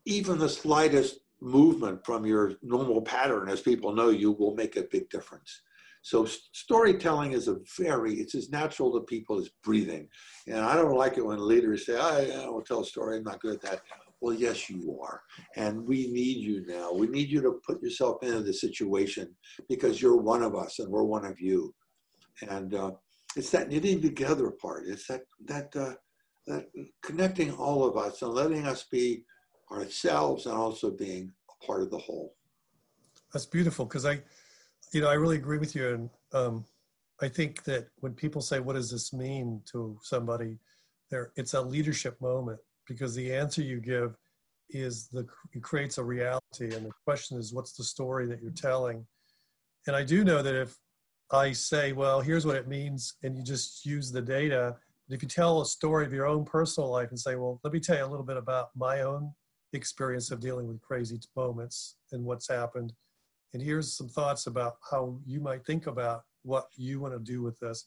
[0.07, 4.84] even the slightest movement from your normal pattern as people know you will make a
[4.91, 5.62] big difference.
[6.03, 10.09] So storytelling is a very it's as natural to people as breathing.
[10.47, 13.24] And i don't like it when leaders say i, I will tell a story i'm
[13.24, 13.80] not good at that
[14.21, 15.21] well yes you are
[15.57, 16.93] and we need you now.
[16.93, 19.35] We need you to put yourself into the situation
[19.69, 21.75] because you're one of us and we're one of you.
[22.49, 22.93] And uh,
[23.37, 24.85] it's that knitting together part.
[24.87, 25.95] It's that that uh,
[26.47, 26.67] that
[27.03, 29.25] connecting all of us and letting us be
[29.73, 32.35] ourselves and also being a part of the whole.
[33.33, 34.23] That's beautiful because I,
[34.93, 35.95] you know, I really agree with you.
[35.95, 36.64] And um,
[37.21, 40.59] I think that when people say, "What does this mean to somebody?"
[41.11, 44.16] There, it's a leadership moment because the answer you give
[44.70, 48.51] is the it creates a reality, and the question is, what's the story that you're
[48.51, 49.07] telling?
[49.87, 50.76] And I do know that if
[51.30, 54.76] I say, "Well, here's what it means," and you just use the data,
[55.09, 57.72] but if you tell a story of your own personal life and say, "Well, let
[57.72, 59.34] me tell you a little bit about my own
[59.72, 62.93] experience of dealing with crazy moments and what's happened,"
[63.53, 67.43] and here's some thoughts about how you might think about what you want to do
[67.43, 67.87] with this.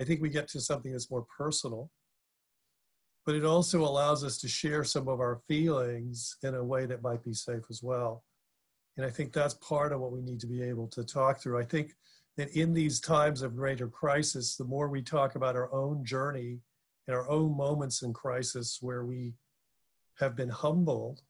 [0.00, 1.90] I think we get to something that's more personal,
[3.28, 7.02] but it also allows us to share some of our feelings in a way that
[7.02, 8.24] might be safe as well.
[8.96, 11.58] And I think that's part of what we need to be able to talk through.
[11.58, 11.94] I think
[12.38, 16.60] that in these times of greater crisis, the more we talk about our own journey
[17.06, 19.34] and our own moments in crisis where we
[20.18, 21.20] have been humbled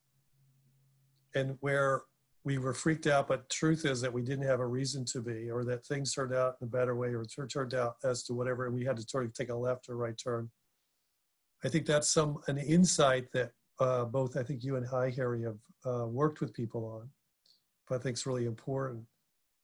[1.35, 2.03] and where
[2.45, 5.51] we were freaked out, but truth is that we didn't have a reason to be,
[5.51, 8.33] or that things turned out in a better way, or it turned out as to
[8.33, 10.49] whatever, and we had to sort of take a left or right turn.
[11.63, 15.43] I think that's some an insight that uh, both I think you and Hi Harry
[15.43, 17.09] have uh, worked with people on,
[17.87, 19.03] but I think it's really important.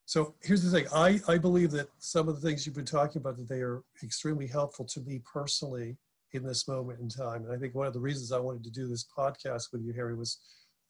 [0.05, 3.21] So here's the thing: I I believe that some of the things you've been talking
[3.21, 5.97] about they are extremely helpful to me personally
[6.33, 8.71] in this moment in time, and I think one of the reasons I wanted to
[8.71, 10.39] do this podcast with you, Harry, was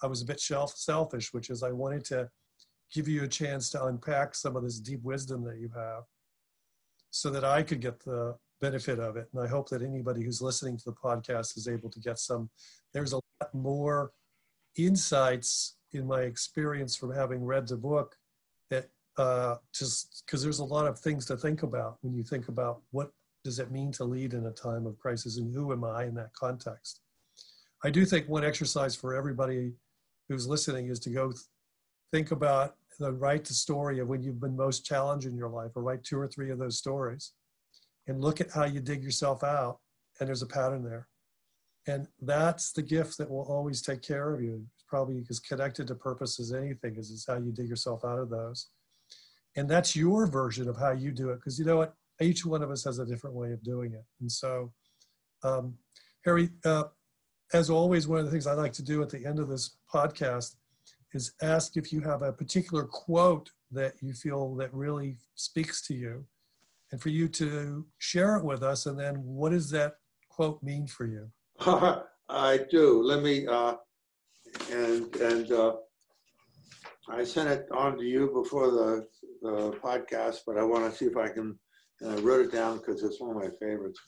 [0.01, 2.29] I was a bit selfish, which is I wanted to
[2.93, 6.03] give you a chance to unpack some of this deep wisdom that you have
[7.09, 9.27] so that I could get the benefit of it.
[9.33, 12.49] And I hope that anybody who's listening to the podcast is able to get some.
[12.93, 14.11] There's a lot more
[14.77, 18.15] insights in my experience from having read the book
[18.69, 22.47] that uh, just because there's a lot of things to think about when you think
[22.47, 23.11] about what
[23.43, 26.15] does it mean to lead in a time of crisis and who am I in
[26.15, 27.01] that context.
[27.83, 29.73] I do think one exercise for everybody
[30.27, 31.43] who's listening is to go th-
[32.11, 35.71] think about the write the story of when you've been most challenged in your life
[35.75, 37.33] or write two or three of those stories
[38.07, 39.79] and look at how you dig yourself out
[40.19, 41.07] and there's a pattern there.
[41.87, 44.65] And that's the gift that will always take care of you.
[44.75, 48.19] It's probably as connected to purpose as anything is, is how you dig yourself out
[48.19, 48.69] of those.
[49.55, 51.93] And that's your version of how you do it because you know what?
[52.21, 54.05] Each one of us has a different way of doing it.
[54.19, 54.71] And so
[55.43, 55.75] um,
[56.23, 56.85] harry uh,
[57.53, 59.77] as always, one of the things I like to do at the end of this
[59.93, 60.55] podcast
[61.13, 65.93] is ask if you have a particular quote that you feel that really speaks to
[65.93, 66.25] you
[66.91, 68.85] and for you to share it with us.
[68.85, 69.95] And then what does that
[70.29, 71.29] quote mean for you?
[72.29, 73.01] I do.
[73.03, 73.75] Let me, uh,
[74.71, 75.73] and, and uh,
[77.09, 79.07] I sent it on to you before the,
[79.41, 81.57] the podcast, but I want to see if I can,
[82.01, 83.99] and I wrote it down because it's one of my favorites.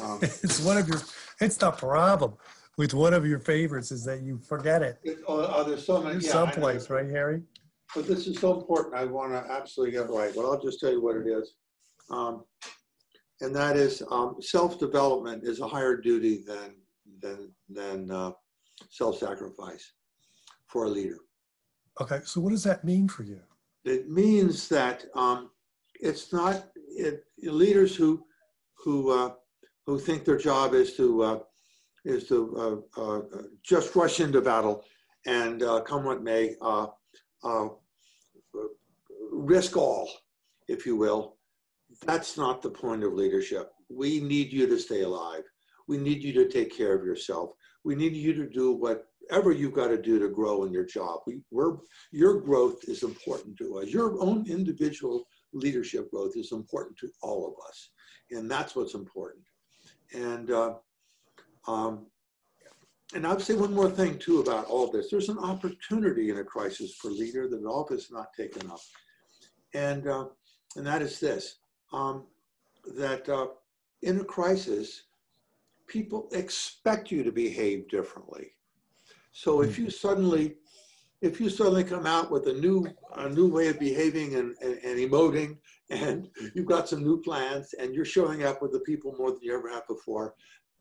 [0.00, 1.00] Um, it's one of your,
[1.40, 2.34] it's the problem
[2.76, 4.98] with one of your favorites is that you forget it.
[5.26, 6.24] oh, oh, there's so many.
[6.24, 7.42] Yeah, someplace, right, Harry?
[7.94, 8.94] But this is so important.
[8.94, 10.34] I want to absolutely get right.
[10.36, 11.54] Well, I'll just tell you what it is.
[12.10, 12.44] Um,
[13.40, 16.74] and that is um, self-development is a higher duty than
[17.20, 18.32] than than uh,
[18.90, 19.92] self-sacrifice
[20.66, 21.18] for a leader.
[22.00, 23.40] Okay, so what does that mean for you?
[23.84, 25.50] It means that um,
[26.00, 28.24] it's not it, leaders who
[28.74, 29.32] who uh,
[29.86, 31.38] who think their job is to uh,
[32.04, 33.22] is to uh, uh,
[33.62, 34.84] just rush into battle
[35.26, 36.54] and uh, come what may,
[39.32, 40.08] risk all,
[40.68, 41.37] if you will.
[42.06, 43.70] That's not the point of leadership.
[43.88, 45.42] We need you to stay alive.
[45.88, 47.50] We need you to take care of yourself.
[47.84, 51.20] We need you to do whatever you've got to do to grow in your job.
[51.26, 51.76] We, we're,
[52.12, 53.88] your growth is important to us.
[53.88, 57.90] Your own individual leadership growth is important to all of us.
[58.30, 59.44] And that's what's important.
[60.14, 60.74] And uh,
[61.66, 62.06] um,
[63.14, 65.10] and I'll say one more thing too about all this.
[65.10, 68.80] There's an opportunity in a crisis for leader that often is not taken up,
[69.74, 70.26] and uh,
[70.76, 71.56] and that is this:
[71.92, 72.24] um,
[72.96, 73.48] that uh,
[74.02, 75.04] in a crisis,
[75.86, 78.52] people expect you to behave differently.
[79.32, 80.56] So if you suddenly
[81.20, 82.86] if you suddenly come out with a new
[83.16, 85.56] a new way of behaving and, and, and, emoting
[85.90, 89.42] and you've got some new plans and you're showing up with the people more than
[89.42, 90.34] you ever have before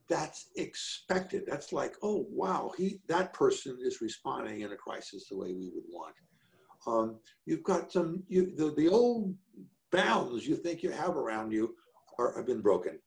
[0.08, 1.44] that's expected.
[1.46, 5.70] That's like, oh wow, he that person is responding in a crisis the way we
[5.74, 6.16] would want.
[6.86, 9.36] Um, you've got some you the, the old
[9.92, 11.76] bounds you think you have around you
[12.20, 13.00] are have been broken.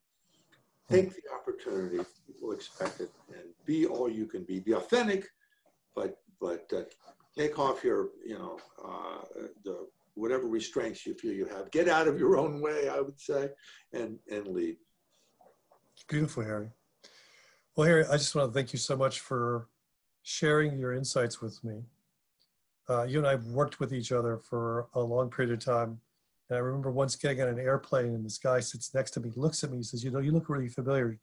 [0.89, 1.99] Take the opportunity.
[2.27, 4.59] People expect it, and be all you can be.
[4.59, 5.27] Be authentic,
[5.95, 6.83] but but uh,
[7.39, 9.25] take off your you know uh,
[9.65, 11.71] the whatever restraints you feel you have.
[11.71, 13.51] Get out of your own way, I would say,
[13.93, 14.77] and and lead.
[16.09, 16.71] Beautiful, Harry.
[17.77, 19.69] Well, Harry, I just want to thank you so much for
[20.23, 21.85] sharing your insights with me.
[22.89, 26.01] Uh, you and I have worked with each other for a long period of time,
[26.51, 29.31] And I remember once getting on an airplane and this guy sits next to me,
[29.37, 31.17] looks at me, says, You know, you look really familiar.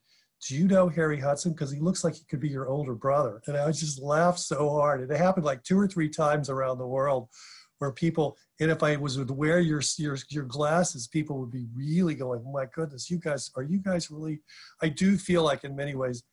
[0.47, 1.49] Do you know Harry Hutson?
[1.53, 3.41] Because he looks like he could be your older brother.
[3.47, 5.01] And I just laughed so hard.
[5.01, 7.27] And it happened like two or three times around the world
[7.79, 11.65] where people, and if I was to wear your, your, your glasses, people would be
[11.75, 14.39] really going, oh my goodness, you guys, are you guys really?
[14.81, 16.23] I do feel like in many ways,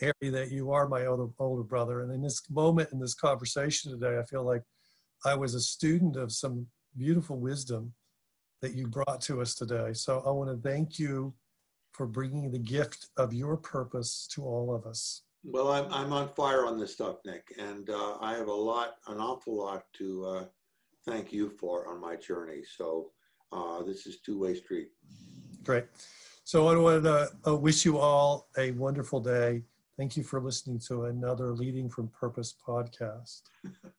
[0.00, 2.02] Harry, that you are my older, older brother.
[2.02, 4.62] And in this moment, in this conversation today, I feel like
[5.24, 6.66] I was a student of some
[6.96, 7.92] beautiful wisdom
[8.62, 9.92] that you brought to us today.
[9.92, 11.34] So I want to thank you
[11.92, 15.22] for bringing the gift of your purpose to all of us.
[15.44, 18.96] Well, I'm, I'm on fire on this stuff, Nick, and uh, I have a lot,
[19.06, 20.44] an awful lot to uh,
[21.06, 22.62] thank you for on my journey.
[22.76, 23.12] So
[23.52, 24.88] uh, this is two-way street.
[25.62, 25.84] Great.
[26.44, 29.62] So I want to uh, wish you all a wonderful day.
[29.96, 33.42] Thank you for listening to another Leading from Purpose podcast.